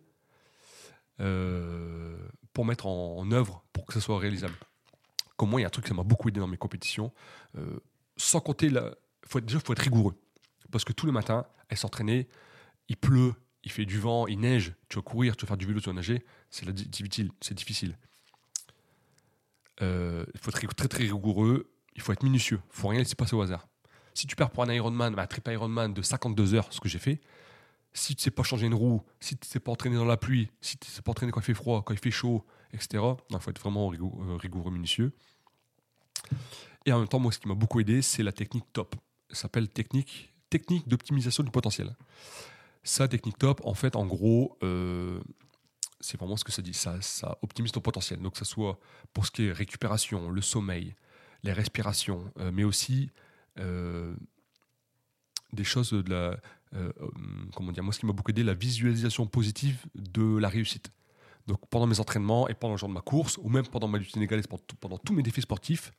euh, 1.21 2.19
pour 2.53 2.65
mettre 2.65 2.87
en, 2.87 3.31
œuvre 3.33 3.65
pour 3.73 3.87
que 3.87 3.93
ça 3.93 4.01
soit 4.01 4.19
réalisable. 4.19 4.55
Comme 5.37 5.51
moi, 5.51 5.61
il 5.61 5.63
y 5.63 5.65
a 5.65 5.69
un 5.69 5.71
truc 5.71 5.87
qui 5.87 5.95
m'a 5.95 6.03
beaucoup 6.03 6.29
aidé 6.29 6.41
dans 6.41 6.47
mes 6.47 6.57
compétitions. 6.57 7.13
euh, 7.57 7.81
sans 8.17 8.41
compter, 8.41 8.69
la, 8.69 8.95
faut 9.27 9.39
être, 9.39 9.47
déjà, 9.47 9.59
il 9.59 9.65
faut 9.65 9.73
être 9.73 9.79
rigoureux. 9.79 10.15
Parce 10.71 10.85
que 10.85 10.93
tous 10.93 11.07
les 11.07 11.13
matins, 11.13 11.47
elle 11.69 11.77
s'entraîner, 11.77 12.29
il 12.89 12.97
pleut, 12.97 13.35
il 13.65 13.71
fait 13.71 13.87
du 13.87 13.99
vent, 13.99 14.27
il 14.27 14.41
neige, 14.41 14.75
tu 14.89 14.97
vas 14.97 15.03
courir, 15.03 15.37
tu 15.37 15.45
vas 15.45 15.49
faire 15.49 15.57
du 15.57 15.67
vélo, 15.67 15.81
tu 15.81 15.87
vas 15.87 15.95
nager, 15.95 16.25
c'est 16.51 16.71
difficile. 16.71 17.31
C'est 17.41 17.55
difficile. 17.55 17.97
Euh, 19.81 20.25
il 20.35 20.41
faut 20.41 20.51
être 20.51 20.75
très 20.75 20.89
très 20.89 21.05
rigoureux, 21.05 21.73
il 21.95 22.03
faut 22.03 22.13
être 22.13 22.23
minutieux, 22.23 22.61
il 22.73 22.77
faut 22.77 22.89
rien 22.89 22.99
laisser 23.01 23.15
passer 23.15 23.35
au 23.35 23.43
hasard. 23.43 23.69
Si 24.15 24.27
tu 24.27 24.37
pars 24.37 24.51
pour 24.51 24.63
un 24.63 24.73
Ironman, 24.73 25.19
un 25.19 25.27
trip 25.27 25.49
Ironman 25.49 25.93
de 25.93 26.03
52 26.03 26.55
heures, 26.55 26.73
ce 26.73 26.81
que 26.81 26.89
j'ai 26.89 26.99
fait, 26.99 27.21
si 27.95 28.15
tu 28.15 28.21
ne 28.21 28.23
sais 28.25 28.31
pas 28.31 28.43
changer 28.43 28.67
une 28.67 28.75
roue, 28.75 29.03
si 29.21 29.37
tu 29.37 29.47
ne 29.47 29.51
sais 29.51 29.61
pas 29.61 29.73
entraîner 29.73 29.97
dans 29.97 30.05
la 30.05 30.17
pluie, 30.17 30.51
si 30.61 30.79
tu 30.79 30.89
ne 30.89 30.93
sais 30.93 31.03
pas 31.03 31.11
entraîner 31.11 31.33
quand 31.33 31.41
il 31.41 31.45
fait 31.45 31.55
froid, 31.55 31.83
quand 31.85 31.93
il 31.93 32.01
fait 32.01 32.11
chaud, 32.11 32.45
etc., 32.73 33.03
il 33.31 33.39
faut 33.39 33.51
être 33.51 33.61
vraiment 33.61 33.93
euh, 33.93 34.37
rigoureux, 34.37 34.71
minutieux. 34.71 35.13
Et 36.87 36.93
en 36.93 36.99
même 36.99 37.09
temps, 37.09 37.19
moi, 37.19 37.33
ce 37.33 37.39
qui 37.39 37.49
m'a 37.49 37.55
beaucoup 37.55 37.81
aidé, 37.81 38.03
c'est 38.03 38.23
la 38.23 38.33
technique 38.33 38.65
top. 38.73 38.97
Ça 39.31 39.43
s'appelle 39.43 39.69
technique, 39.69 40.35
technique 40.51 40.89
d'optimisation 40.89 41.43
du 41.43 41.51
potentiel. 41.51 41.95
Ça, 42.83 43.07
technique 43.09 43.39
top, 43.39 43.61
en 43.65 43.75
fait, 43.75 43.95
en 43.95 44.07
gros, 44.07 44.59
euh, 44.63 45.21
c'est 46.01 46.19
vraiment 46.19 46.37
ce 46.37 46.45
que 46.45 46.53
ça 46.53 46.63
dit. 46.63 46.75
Ça, 46.75 46.99
optimise 47.43 47.73
ton 47.73 47.81
potentiel. 47.81 48.21
Donc, 48.21 48.33
que 48.33 48.39
ce 48.39 48.45
soit 48.45 48.79
pour 49.13 49.27
ce 49.27 49.31
qui 49.31 49.47
est 49.47 49.53
récupération, 49.53 50.31
le 50.31 50.41
sommeil, 50.41 50.95
les 51.45 51.53
respirations, 51.53 52.33
euh, 52.39 52.51
mais 52.53 52.65
aussi 52.65 53.11
des 55.53 55.65
choses 55.65 55.93
de 55.93 56.11
la. 56.11 56.17
euh, 56.17 56.39
euh, 56.75 56.93
comment 57.55 57.73
dire 57.73 57.83
Moi, 57.83 57.93
ce 57.93 57.99
qui 58.01 58.07
m'a 58.07 58.13
beaucoup 58.13 58.31
aidé, 58.31 58.43
la 58.43 58.55
visualisation 58.55 59.27
positive 59.27 59.85
de 59.95 60.39
la 60.39 60.49
réussite. 60.49 60.91
Donc, 61.47 61.59
pendant 61.69 61.87
mes 61.87 61.99
entraînements 62.01 62.49
et 62.49 62.55
pendant 62.55 62.75
le 62.75 62.79
jour 62.79 62.89
de 62.89 62.95
ma 62.95 63.01
course, 63.01 63.37
ou 63.43 63.49
même 63.49 63.67
pendant 63.67 63.89
ma 63.89 63.99
lutte 63.99 64.13
sénégalaise, 64.13 64.47
pendant, 64.47 64.63
pendant 64.81 64.99
tous 64.99 65.13
mes 65.13 65.23
défis 65.23 65.43
sportifs, 65.43 65.93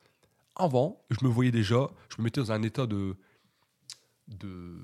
avant, 0.56 1.04
je 1.10 1.18
me 1.24 1.30
voyais 1.30 1.50
déjà, 1.50 1.88
je 2.08 2.16
me 2.18 2.24
mettais 2.24 2.40
dans 2.40 2.52
un 2.52 2.62
état 2.62 2.86
de, 2.86 3.16
de 4.28 4.76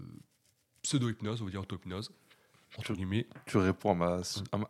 pseudo-hypnose, 0.83 1.41
on 1.41 1.45
va 1.47 1.51
dire 1.51 1.61
auto-hypnose, 1.61 2.11
entre 2.77 2.93
guillemets. 2.95 3.27
Tu 3.47 3.57
réponds 3.57 3.93
à 3.93 3.95
ma, 3.95 4.21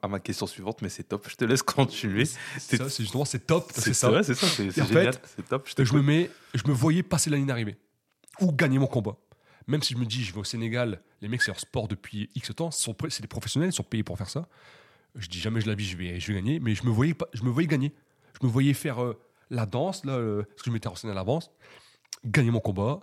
à 0.02 0.08
ma- 0.08 0.20
question 0.20 0.46
suivante, 0.46 0.80
mais 0.80 0.88
c'est 0.88 1.04
top. 1.04 1.28
Je 1.28 1.36
te 1.36 1.44
laisse 1.44 1.62
continuer. 1.62 2.24
C'est 2.24 2.76
ça, 2.76 2.88
c'est 2.88 3.02
justement, 3.02 3.24
c'est 3.24 3.46
top. 3.46 3.70
C'est 3.74 3.92
ça, 3.94 4.22
c'est 4.22 4.34
ça, 4.34 4.46
c'est 4.46 4.70
génial. 4.70 5.14
C'est 5.36 5.48
top. 5.48 5.68
Je 5.76 5.84
je 5.84 5.94
me, 5.94 6.02
mets, 6.02 6.30
je 6.54 6.62
me 6.68 6.72
voyais 6.72 7.02
passer 7.02 7.30
la 7.30 7.36
ligne 7.36 7.46
d'arrivée 7.46 7.76
ou 8.40 8.52
gagner 8.52 8.78
mon 8.78 8.86
combat. 8.86 9.16
Même 9.66 9.82
si 9.82 9.94
je 9.94 9.98
me 9.98 10.06
dis, 10.06 10.24
je 10.24 10.32
vais 10.32 10.40
au 10.40 10.44
Sénégal, 10.44 11.02
les 11.20 11.28
mecs, 11.28 11.42
c'est 11.42 11.50
leur 11.50 11.60
sport 11.60 11.86
depuis 11.86 12.30
X 12.34 12.54
temps, 12.54 12.70
c'est 12.70 13.20
des 13.20 13.28
professionnels, 13.28 13.70
ils 13.70 13.74
sont 13.74 13.82
payés 13.82 14.02
pour 14.02 14.16
faire 14.18 14.30
ça. 14.30 14.48
Je 15.14 15.28
dis 15.28 15.38
jamais 15.38 15.60
je 15.60 15.66
la 15.66 15.74
vis, 15.74 15.86
je 15.86 15.96
vais, 15.96 16.18
je 16.18 16.28
vais 16.28 16.34
gagner, 16.34 16.60
mais 16.60 16.74
je 16.74 16.84
me 16.84 16.90
voyais, 16.90 17.14
pas, 17.14 17.26
je 17.34 17.42
me 17.42 17.50
voyais 17.50 17.68
gagner. 17.68 17.92
Je 18.40 18.46
me 18.46 18.50
voyais 18.50 18.74
faire 18.74 19.02
euh, 19.02 19.20
la 19.50 19.66
danse, 19.66 20.04
là, 20.04 20.14
euh, 20.14 20.42
parce 20.42 20.62
que 20.62 20.70
je 20.70 20.72
m'étais 20.72 20.88
renseigné 20.88 21.12
à 21.12 21.14
l'avance, 21.14 21.50
gagner 22.24 22.50
mon 22.50 22.60
combat, 22.60 23.00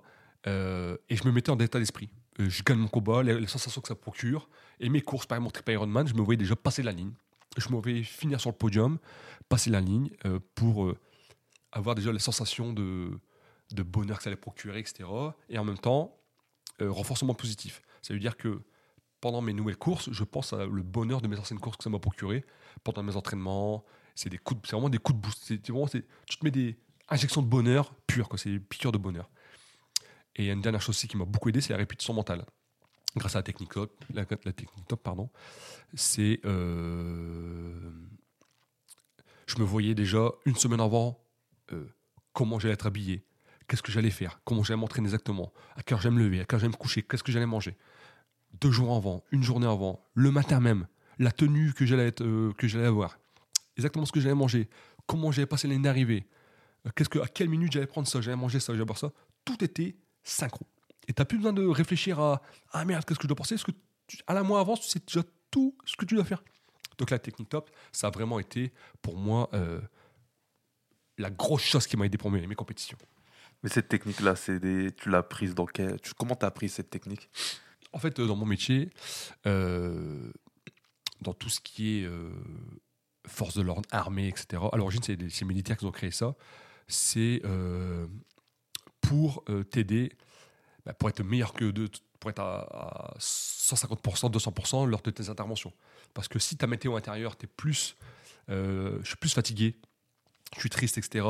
euh, 0.47 0.97
et 1.09 1.15
je 1.15 1.25
me 1.25 1.31
mettais 1.31 1.51
en 1.51 1.59
état 1.59 1.79
d'esprit. 1.79 2.09
Euh, 2.39 2.49
je 2.49 2.63
gagne 2.63 2.77
mon 2.77 2.87
combat, 2.87 3.23
les, 3.23 3.47
sensations 3.47 3.81
que 3.81 3.87
ça 3.87 3.95
procure, 3.95 4.49
et 4.79 4.89
mes 4.89 5.01
courses, 5.01 5.25
par 5.25 5.35
exemple, 5.37 5.47
mon 5.47 5.51
trip 5.51 5.69
Ironman, 5.69 6.07
je 6.07 6.13
me 6.13 6.21
voyais 6.21 6.37
déjà 6.37 6.55
passer 6.55 6.83
la 6.83 6.91
ligne. 6.91 7.11
Je 7.57 7.69
me 7.69 7.79
voyais 7.79 8.03
finir 8.03 8.39
sur 8.39 8.49
le 8.49 8.55
podium, 8.55 8.99
passer 9.49 9.69
la 9.69 9.81
ligne, 9.81 10.09
pour 10.53 10.93
avoir 11.71 11.95
déjà 11.95 12.11
les 12.11 12.19
sensations 12.19 12.71
de, 12.71 13.19
de 13.71 13.83
bonheur 13.83 14.17
que 14.17 14.23
ça 14.23 14.29
allait 14.29 14.37
procurer, 14.37 14.79
etc. 14.79 15.09
Et 15.49 15.57
en 15.57 15.63
même 15.65 15.77
temps, 15.77 16.17
euh, 16.81 16.91
renforcement 16.91 17.33
positif. 17.33 17.81
Ça 18.01 18.13
veut 18.13 18.19
dire 18.19 18.37
que 18.37 18.61
pendant 19.19 19.41
mes 19.41 19.53
nouvelles 19.53 19.77
courses, 19.77 20.11
je 20.11 20.23
pense 20.23 20.53
à 20.53 20.65
le 20.65 20.83
bonheur 20.83 21.21
de 21.21 21.27
mes 21.27 21.37
anciennes 21.39 21.59
courses 21.59 21.77
que 21.77 21.83
ça 21.83 21.89
m'a 21.89 21.99
procuré 21.99 22.45
pendant 22.83 23.03
mes 23.03 23.15
entraînements. 23.15 23.83
C'est 24.15 24.29
des 24.29 24.37
coups, 24.37 24.61
de- 24.61 24.67
c'est 24.67 24.73
vraiment 24.75 24.89
des 24.89 24.99
coups 24.99 25.17
de 25.17 25.21
boost. 25.21 25.43
C'est 25.47 25.67
vraiment, 25.69 25.87
c'est- 25.87 26.05
tu 26.27 26.37
te 26.37 26.45
mets 26.45 26.51
des 26.51 26.77
injections 27.09 27.41
de 27.41 27.47
bonheur 27.47 27.93
pures, 28.07 28.29
quoi. 28.29 28.37
C'est 28.37 28.51
des 28.51 28.59
piqûres 28.59 28.91
de 28.91 28.97
bonheur. 28.97 29.29
Et 30.35 30.49
une 30.51 30.61
dernière 30.61 30.81
chose 30.81 30.89
aussi 30.95 31.07
qui 31.07 31.17
m'a 31.17 31.25
beaucoup 31.25 31.49
aidé, 31.49 31.61
c'est 31.61 31.73
la 31.73 31.77
répétition 31.77 32.13
mentale. 32.13 32.45
Grâce 33.15 33.35
à 33.35 33.39
la 33.39 33.43
technique 33.43 33.73
top, 33.73 33.91
la 34.13 34.25
technique 34.25 34.69
top, 34.87 35.01
pardon, 35.01 35.29
c'est 35.95 36.39
euh, 36.45 37.91
je 39.47 39.57
me 39.57 39.63
voyais 39.63 39.95
déjà 39.95 40.29
une 40.45 40.55
semaine 40.55 40.81
avant 40.81 41.19
euh, 41.73 41.85
comment 42.33 42.59
j'allais 42.59 42.75
être 42.75 42.85
habillé, 42.85 43.25
qu'est-ce 43.67 43.83
que 43.83 43.91
j'allais 43.91 44.11
faire, 44.11 44.39
comment 44.45 44.63
j'allais 44.63 44.79
m'entraîner 44.79 45.07
exactement, 45.07 45.51
à 45.75 45.83
quelle 45.83 45.95
heure 45.95 46.01
j'allais 46.01 46.15
me 46.15 46.23
lever, 46.23 46.39
à 46.39 46.45
quelle 46.45 46.55
heure 46.55 46.59
j'allais 46.61 46.71
me 46.71 46.77
coucher, 46.77 47.03
qu'est-ce 47.03 47.23
que 47.23 47.31
j'allais 47.31 47.45
manger? 47.45 47.75
Deux 48.61 48.71
jours 48.71 48.95
avant, 48.95 49.23
une 49.31 49.43
journée 49.43 49.67
avant, 49.67 50.05
le 50.13 50.31
matin 50.31 50.59
même, 50.59 50.87
la 51.19 51.31
tenue 51.31 51.73
que 51.73 51.85
j'allais 51.85 52.13
euh, 52.21 52.53
que 52.53 52.67
j'allais 52.67 52.85
avoir, 52.85 53.19
exactement 53.75 54.05
ce 54.05 54.11
que 54.11 54.19
j'allais 54.19 54.35
manger, 54.35 54.69
comment 55.05 55.31
j'allais 55.31 55.47
passer 55.47 55.67
la 55.67 55.73
ligne 55.73 55.83
d'arrivée, 55.83 56.27
euh, 56.85 56.91
qu'est-ce 56.95 57.09
que, 57.09 57.19
à 57.19 57.27
quelle 57.27 57.49
minute 57.49 57.71
j'allais 57.71 57.87
prendre 57.87 58.07
ça, 58.07 58.21
j'allais 58.21 58.37
manger 58.37 58.59
ça, 58.59 58.73
j'allais 58.73 58.85
boire 58.85 58.97
ça. 58.97 59.11
Tout 59.45 59.63
était 59.63 59.95
synchro. 60.23 60.65
Et 61.07 61.13
tu 61.13 61.21
n'as 61.21 61.25
plus 61.25 61.37
besoin 61.37 61.53
de 61.53 61.65
réfléchir 61.65 62.19
à 62.19 62.41
Ah 62.71 62.85
merde, 62.85 63.05
qu'est-ce 63.05 63.19
que 63.19 63.23
je 63.23 63.27
dois 63.27 63.35
penser? 63.35 63.55
Parce 63.55 63.63
que 63.63 63.71
à 64.25 64.33
la 64.33 64.43
mois 64.43 64.59
avant, 64.59 64.75
tu 64.75 64.87
sais 64.87 64.99
déjà 65.05 65.21
tout 65.51 65.77
ce 65.85 65.95
que 65.95 66.05
tu 66.05 66.15
dois 66.15 66.25
faire? 66.25 66.43
Donc 66.97 67.11
la 67.11 67.19
technique 67.19 67.49
top, 67.49 67.69
ça 67.91 68.07
a 68.07 68.09
vraiment 68.09 68.39
été 68.39 68.73
pour 69.01 69.17
moi 69.17 69.49
euh, 69.53 69.79
la 71.17 71.29
grosse 71.29 71.63
chose 71.63 71.87
qui 71.87 71.95
m'a 71.95 72.05
aidé 72.05 72.17
pour 72.17 72.31
mes, 72.31 72.45
mes 72.45 72.55
compétitions. 72.55 72.97
Mais 73.63 73.69
cette 73.69 73.87
technique-là, 73.89 74.35
c'est 74.35 74.59
des... 74.59 74.91
tu 74.91 75.09
l'as 75.09 75.23
prise 75.23 75.55
dans 75.55 75.65
quel... 75.65 75.99
tu- 76.01 76.13
Comment 76.13 76.35
tu 76.35 76.45
as 76.45 76.47
appris 76.49 76.69
cette 76.69 76.89
technique? 76.89 77.29
En 77.93 77.99
fait, 77.99 78.19
euh, 78.19 78.27
dans 78.27 78.35
mon 78.35 78.45
métier, 78.45 78.89
euh, 79.47 80.31
dans 81.21 81.33
tout 81.33 81.49
ce 81.49 81.59
qui 81.59 81.99
est 81.99 82.05
euh, 82.05 82.29
force 83.27 83.55
de 83.55 83.61
l'ordre, 83.61 83.87
armée, 83.91 84.27
etc., 84.27 84.61
à 84.71 84.77
l'origine, 84.77 85.01
c'est 85.03 85.15
les 85.15 85.45
militaires 85.45 85.77
qui 85.77 85.85
ont 85.85 85.91
créé 85.91 86.11
ça. 86.11 86.35
C'est 86.87 87.41
pour 89.01 89.43
t'aider, 89.71 90.11
bah, 90.85 90.93
pour 90.93 91.09
être 91.09 91.23
meilleur 91.23 91.53
que 91.53 91.65
de, 91.65 91.89
pour 92.19 92.29
être 92.29 92.39
à, 92.39 93.13
à 93.13 93.17
150%, 93.19 94.31
200% 94.31 94.87
lors 94.87 95.01
de 95.01 95.11
tes 95.11 95.29
interventions. 95.29 95.73
Parce 96.13 96.27
que 96.27 96.39
si 96.39 96.57
ta 96.57 96.67
météo 96.67 96.95
intérieure, 96.95 97.35
t'es 97.35 97.47
plus, 97.47 97.95
euh, 98.49 98.99
je 99.01 99.07
suis 99.07 99.15
plus 99.17 99.33
fatigué, 99.33 99.75
je 100.55 100.59
suis 100.61 100.69
triste, 100.69 100.97
etc., 100.97 101.25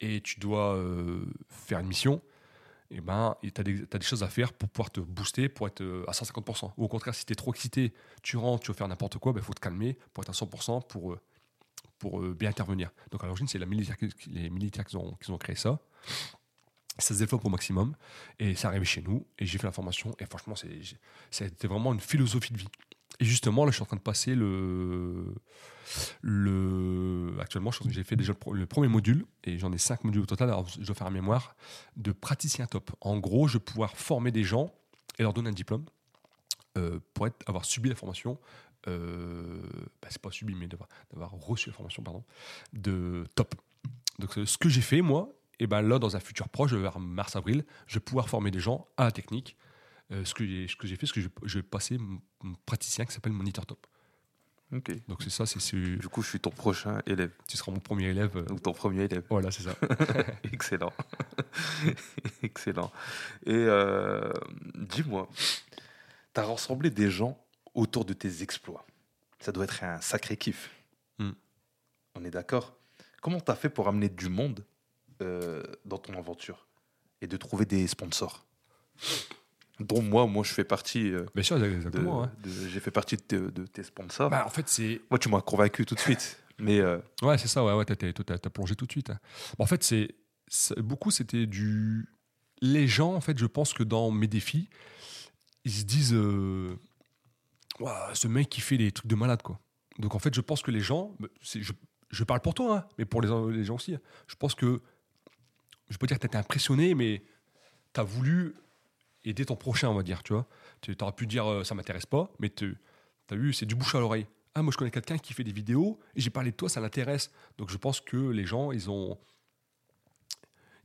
et 0.00 0.20
tu 0.20 0.40
dois 0.40 0.74
euh, 0.76 1.24
faire 1.48 1.80
une 1.80 1.86
mission, 1.86 2.20
et 2.90 3.00
ben, 3.00 3.36
tu 3.42 3.60
as, 3.60 3.62
des 3.62 4.04
choses 4.04 4.22
à 4.22 4.28
faire 4.28 4.52
pour 4.52 4.68
pouvoir 4.68 4.90
te 4.90 5.00
booster, 5.00 5.48
pour 5.48 5.66
être 5.66 5.82
euh, 5.82 6.04
à 6.08 6.12
150%. 6.12 6.72
Ou 6.76 6.84
au 6.84 6.88
contraire, 6.88 7.14
si 7.14 7.26
tu 7.26 7.32
es 7.34 7.36
trop 7.36 7.52
excité, 7.52 7.92
tu 8.22 8.36
rentres, 8.36 8.64
tu 8.64 8.70
veux 8.70 8.76
faire 8.76 8.88
n'importe 8.88 9.18
quoi, 9.18 9.32
il 9.36 9.42
faut 9.42 9.52
te 9.52 9.60
calmer 9.60 9.98
pour 10.14 10.24
être 10.24 10.30
à 10.30 10.32
100% 10.32 10.86
pour, 10.86 11.16
pour 11.98 12.20
euh, 12.20 12.34
bien 12.34 12.48
intervenir. 12.48 12.90
Donc 13.10 13.22
à 13.22 13.26
l'origine, 13.26 13.46
c'est 13.46 13.58
les 13.58 13.66
militaires 13.66 14.86
qui 14.86 14.96
ont, 14.96 15.14
qui 15.20 15.30
ont 15.30 15.38
créé 15.38 15.56
ça. 15.56 15.78
Ça 16.98 17.14
se 17.14 17.18
développe 17.18 17.44
au 17.44 17.48
maximum 17.48 17.94
et 18.40 18.56
c'est 18.56 18.66
arrivé 18.66 18.84
chez 18.84 19.02
nous 19.02 19.24
et 19.38 19.46
j'ai 19.46 19.58
fait 19.58 19.66
la 19.66 19.72
formation 19.72 20.16
et 20.18 20.24
franchement, 20.24 20.54
c'était 21.30 21.68
vraiment 21.68 21.92
une 21.92 22.00
philosophie 22.00 22.52
de 22.52 22.58
vie. 22.58 22.68
Et 23.20 23.24
justement, 23.24 23.64
là, 23.64 23.70
je 23.70 23.76
suis 23.76 23.82
en 23.82 23.86
train 23.86 23.96
de 23.96 24.02
passer 24.02 24.34
le. 24.34 25.34
le 26.22 27.34
actuellement, 27.40 27.70
j'ai 27.88 28.04
fait 28.04 28.16
déjà 28.16 28.32
le, 28.52 28.66
premier 28.66 28.88
module 28.88 29.24
et 29.44 29.58
j'en 29.58 29.72
ai 29.72 29.78
cinq 29.78 30.04
modules 30.04 30.22
au 30.22 30.26
total. 30.26 30.48
Alors, 30.48 30.68
je 30.68 30.84
dois 30.84 30.94
faire 30.94 31.06
un 31.06 31.10
mémoire 31.10 31.56
de 31.96 32.12
praticien 32.12 32.66
top. 32.66 32.90
En 33.00 33.18
gros, 33.18 33.48
je 33.48 33.54
vais 33.54 33.64
pouvoir 33.64 33.96
former 33.96 34.30
des 34.30 34.44
gens 34.44 34.72
et 35.18 35.22
leur 35.22 35.32
donner 35.32 35.48
un 35.48 35.52
diplôme 35.52 35.84
euh, 36.76 37.00
pour 37.14 37.26
être, 37.26 37.48
avoir 37.48 37.64
subi 37.64 37.88
la 37.88 37.96
formation. 37.96 38.38
Euh, 38.86 39.62
bah, 40.00 40.08
c'est 40.10 40.22
pas 40.22 40.30
subi, 40.30 40.54
mais 40.54 40.68
d'avoir, 40.68 41.32
reçu 41.32 41.70
la 41.70 41.74
formation, 41.74 42.02
pardon, 42.02 42.24
de 42.72 43.24
top. 43.34 43.56
Donc, 44.20 44.34
ce 44.44 44.58
que 44.58 44.68
j'ai 44.68 44.80
fait, 44.80 45.02
moi, 45.02 45.28
et 45.58 45.66
ben 45.66 45.82
là, 45.82 45.98
dans 45.98 46.16
un 46.16 46.20
futur 46.20 46.48
proche, 46.48 46.72
vers 46.72 47.00
mars-avril, 47.00 47.64
je 47.86 47.94
vais 47.94 48.00
pouvoir 48.00 48.28
former 48.28 48.50
des 48.50 48.60
gens 48.60 48.86
à 48.96 49.04
la 49.04 49.10
technique. 49.10 49.56
Euh, 50.10 50.24
ce, 50.24 50.32
que 50.34 50.46
j'ai, 50.46 50.66
ce 50.68 50.76
que 50.76 50.86
j'ai 50.86 50.96
fait, 50.96 51.06
c'est 51.06 51.12
que 51.14 51.20
je, 51.20 51.28
je 51.44 51.58
vais 51.58 51.62
passer 51.62 51.98
mon 51.98 52.20
praticien 52.66 53.04
qui 53.04 53.12
s'appelle 53.12 53.32
Moniteur 53.32 53.66
Top. 53.66 53.86
Ok. 54.72 54.90
Donc 55.08 55.22
c'est 55.22 55.30
ça, 55.30 55.44
c'est, 55.46 55.60
c'est- 55.60 55.76
Du 55.96 56.08
coup, 56.08 56.22
je 56.22 56.28
suis 56.28 56.40
ton 56.40 56.50
prochain 56.50 57.00
élève, 57.06 57.30
tu 57.48 57.56
seras 57.56 57.72
mon 57.72 57.80
premier 57.80 58.06
élève. 58.08 58.36
euh, 58.36 58.52
ou 58.52 58.58
ton 58.58 58.72
premier 58.72 59.02
élève. 59.04 59.24
Voilà, 59.30 59.50
c'est 59.50 59.62
ça. 59.64 59.74
Excellent. 60.52 60.92
Excellent. 62.42 62.90
Et 63.46 63.52
euh, 63.54 64.30
dis-moi, 64.74 65.28
tu 66.34 66.40
as 66.40 66.44
rassemblé 66.44 66.90
des 66.90 67.10
gens 67.10 67.42
autour 67.74 68.04
de 68.04 68.12
tes 68.12 68.42
exploits. 68.42 68.86
Ça 69.40 69.52
doit 69.52 69.64
être 69.64 69.84
un 69.84 70.00
sacré 70.00 70.36
kiff. 70.36 70.70
Hmm. 71.18 71.30
On 72.14 72.24
est 72.24 72.30
d'accord 72.30 72.74
Comment 73.20 73.40
tu 73.40 73.50
as 73.50 73.56
fait 73.56 73.68
pour 73.68 73.88
amener 73.88 74.08
du 74.08 74.28
monde 74.28 74.64
euh, 75.22 75.62
dans 75.84 75.98
ton 75.98 76.14
aventure 76.14 76.66
et 77.20 77.26
de 77.26 77.36
trouver 77.36 77.64
des 77.66 77.86
sponsors? 77.86 78.46
Dont 79.80 80.02
moi, 80.02 80.26
moi 80.26 80.42
je 80.44 80.52
fais 80.52 80.64
partie. 80.64 81.10
euh, 81.12 81.24
Bien 81.34 81.44
sûr, 81.44 81.62
exactement. 81.62 82.22
ouais. 82.22 82.28
J'ai 82.44 82.80
fait 82.80 82.90
partie 82.90 83.16
de, 83.16 83.22
te- 83.22 83.50
de 83.50 83.66
tes 83.66 83.82
sponsors. 83.82 84.30
Bah, 84.30 84.44
en 84.46 84.50
fait, 84.50 84.68
c'est 84.68 85.00
Moi, 85.10 85.18
tu 85.18 85.28
m'as 85.28 85.40
convaincu 85.40 85.84
tout 85.86 85.94
de 85.94 86.00
suite. 86.00 86.38
Mais 86.58 86.80
euh, 86.80 86.98
Ouais, 87.22 87.38
c'est 87.38 87.46
ça, 87.48 87.64
ouais, 87.64 87.72
ouais, 87.72 87.84
t'as, 87.84 88.50
plongé 88.50 88.74
tout 88.74 88.86
de 88.86 88.90
suite. 88.90 89.10
hein. 89.10 89.18
Bon, 89.56 89.64
en 89.64 89.66
fait, 89.66 89.84
c'est, 89.84 90.08
beaucoup, 90.78 91.10
c'était 91.10 91.46
du. 91.46 92.08
Les 92.60 92.88
gens, 92.88 93.14
en 93.14 93.20
fait, 93.20 93.38
je 93.38 93.46
pense 93.46 93.72
que 93.72 93.84
dans 93.84 94.10
mes 94.10 94.26
défis, 94.26 94.68
ils 95.64 95.70
se 95.72 95.84
disent 95.84 96.14
euh, 96.14 96.76
ce 98.14 98.26
mec 98.26 98.48
qui 98.48 98.60
fait 98.60 98.76
des 98.78 98.90
trucs 98.90 99.06
de 99.08 99.14
malade, 99.14 99.42
quoi. 99.42 99.60
Donc, 100.00 100.14
en 100.16 100.18
fait, 100.18 100.34
je 100.34 100.40
pense 100.40 100.62
que 100.62 100.72
les 100.72 100.80
gens, 100.80 101.14
bah, 101.20 101.28
je 102.10 102.24
parle 102.24 102.40
pour 102.40 102.54
toi, 102.54 102.78
hein, 102.78 102.88
mais 102.98 103.04
pour 103.04 103.22
les, 103.22 103.28
les 103.56 103.64
gens 103.64 103.76
aussi, 103.76 103.94
hein. 103.94 104.00
je 104.26 104.34
pense 104.34 104.54
que. 104.54 104.80
Je 105.90 105.96
peux 105.96 106.06
dire 106.06 106.18
que 106.18 106.22
t'as 106.22 106.28
été 106.28 106.36
impressionné, 106.38 106.94
mais 106.94 107.22
t'as 107.94 108.02
voulu 108.02 108.54
aider 109.30 109.44
ton 109.44 109.56
prochain, 109.56 109.88
on 109.88 109.94
va 109.94 110.02
dire, 110.02 110.22
tu 110.22 110.32
vois. 110.32 110.46
Tu 110.80 110.96
aurais 111.00 111.12
pu 111.12 111.26
dire 111.26 111.46
euh, 111.46 111.64
ça 111.64 111.74
m'intéresse 111.74 112.06
pas, 112.06 112.30
mais 112.38 112.50
tu 112.50 112.76
as 113.30 113.36
vu, 113.36 113.52
c'est 113.52 113.66
du 113.66 113.74
bouche 113.74 113.94
à 113.94 114.00
l'oreille. 114.00 114.26
Ah, 114.54 114.62
moi 114.62 114.72
je 114.72 114.78
connais 114.78 114.90
quelqu'un 114.90 115.18
qui 115.18 115.34
fait 115.34 115.44
des 115.44 115.52
vidéos 115.52 116.00
et 116.16 116.20
j'ai 116.20 116.30
parlé 116.30 116.50
de 116.50 116.56
toi, 116.56 116.68
ça 116.68 116.80
l'intéresse. 116.80 117.30
Donc 117.58 117.70
je 117.70 117.76
pense 117.76 118.00
que 118.00 118.16
les 118.16 118.44
gens, 118.44 118.72
ils 118.72 118.90
ont. 118.90 119.18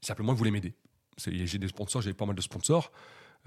Simplement, 0.02 0.34
ils 0.34 0.38
voulaient 0.38 0.52
m'aider. 0.52 0.76
J'ai 1.18 1.58
des 1.58 1.68
sponsors, 1.68 2.02
j'avais 2.02 2.14
pas 2.14 2.26
mal 2.26 2.36
de 2.36 2.42
sponsors. 2.42 2.92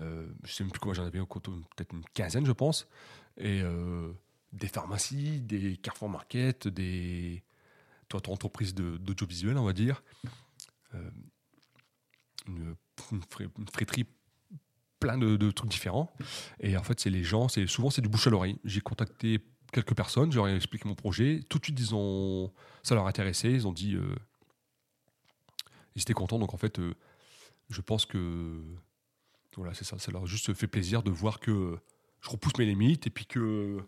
Euh, 0.01 0.27
je 0.45 0.53
sais 0.53 0.63
même 0.63 0.71
plus 0.71 0.81
combien 0.81 0.95
j'en 0.95 1.05
avais, 1.07 1.19
peut-être 1.21 1.95
une 1.95 2.05
quinzaine, 2.15 2.47
je 2.47 2.53
pense. 2.53 2.89
Et 3.37 3.61
euh, 3.63 4.13
des 4.53 4.69
pharmacies, 4.69 5.41
des 5.41 5.77
Carrefour 5.77 6.09
Market, 6.09 6.69
des. 6.69 7.43
Toi, 8.09 8.21
ton 8.21 8.33
entreprise 8.33 8.75
d'audiovisuel, 8.75 9.59
on 9.59 9.65
va 9.65 9.73
dire. 9.73 10.03
Euh, 10.95 11.11
une, 12.47 12.77
une 13.13 13.67
plein 15.01 15.19
de, 15.19 15.51
trucs 15.51 15.71
différents. 15.71 16.13
Et 16.61 16.77
en 16.77 16.83
fait, 16.83 17.01
c'est 17.01 17.11
les 17.11 17.25
gens, 17.25 17.49
c'est 17.49 17.67
souvent 17.67 17.91
c'est 17.91 18.03
du 18.03 18.09
bouche 18.09 18.27
à 18.27 18.31
l'oreille. 18.31 18.59
J'ai 18.65 18.81
contacté 18.81 19.41
quelques 19.73 19.95
personnes, 19.95 20.31
je 20.33 20.37
leur 20.37 20.49
ai 20.49 20.57
expliqué 20.57 20.89
mon 20.89 20.95
projet. 20.95 21.41
Tout 21.49 21.59
de 21.59 21.65
suite, 21.65 21.79
ils 21.79 21.95
ont, 21.95 22.53
ça 22.83 22.95
leur 22.95 23.07
a 23.07 23.09
intéressé. 23.09 23.51
Ils 23.51 23.67
ont 23.67 23.73
dit, 23.73 23.95
euh, 23.95 24.15
ils 25.95 26.03
étaient 26.03 26.15
contents. 26.15 26.39
Donc 26.39 26.55
en 26.55 26.57
fait, 26.57 26.79
euh, 26.79 26.95
je 27.71 27.81
pense 27.81 28.07
que 28.07 28.63
voilà, 29.57 29.75
c'est 29.75 29.85
ça. 29.85 29.99
Ça 29.99 30.13
leur 30.13 30.27
juste 30.27 30.53
fait 30.55 30.67
plaisir 30.67 31.03
de 31.03 31.11
voir 31.11 31.41
que 31.41 31.79
je 32.21 32.31
repousse 32.31 32.57
mes 32.59 32.67
limites 32.67 33.07
et 33.07 33.11
puis 33.11 33.27
que 33.27 33.79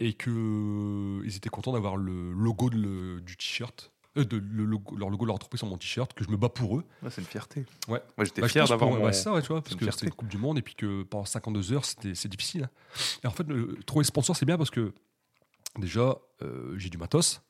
et 0.00 0.14
que 0.14 1.22
ils 1.24 1.36
étaient 1.36 1.48
contents 1.48 1.72
d'avoir 1.72 1.96
le 1.96 2.32
logo 2.32 2.70
de 2.70 3.20
du 3.20 3.36
t-shirt. 3.36 3.92
Euh, 4.16 4.24
de, 4.24 4.36
le 4.38 4.64
logo, 4.64 4.96
leur 4.96 5.08
logo 5.10 5.24
de 5.24 5.28
leur 5.28 5.34
entreprise 5.36 5.58
sur 5.58 5.66
mon 5.68 5.76
t-shirt, 5.76 6.12
que 6.14 6.24
je 6.24 6.30
me 6.30 6.36
bats 6.36 6.48
pour 6.48 6.78
eux. 6.78 6.84
ouais, 7.02 7.10
c'est 7.10 7.20
une 7.20 7.26
fierté. 7.26 7.64
Ouais. 7.88 8.02
Moi, 8.16 8.24
j'étais 8.24 8.40
Bah, 8.42 8.48
fier 8.48 8.66
d'avoir 8.66 8.90
mon. 8.90 9.04
c'est 9.12 9.22
ça, 9.22 9.32
ouais, 9.32 9.42
tu 9.42 9.48
vois, 9.48 9.62
parce 9.62 9.76
que 9.76 9.90
c'était 9.90 10.06
une 10.06 10.12
Coupe 10.12 10.28
du 10.28 10.38
Monde 10.38 10.58
et 10.58 10.62
puis 10.62 10.74
que 10.74 11.02
pendant 11.04 11.24
52 11.24 11.72
heures, 11.72 11.84
c'était, 11.84 12.14
c'est 12.14 12.28
difficile. 12.28 12.64
hein. 12.64 12.70
Et 13.24 13.26
en 13.26 13.30
fait, 13.30 13.46
le- 13.48 13.76
trouver 13.86 14.04
sponsor, 14.04 14.34
c'est 14.36 14.46
bien 14.46 14.56
parce 14.58 14.70
que 14.70 14.92
déjà, 15.78 16.16
euh, 16.42 16.74
j'ai 16.78 16.88
du 16.90 16.98
matos, 16.98 17.42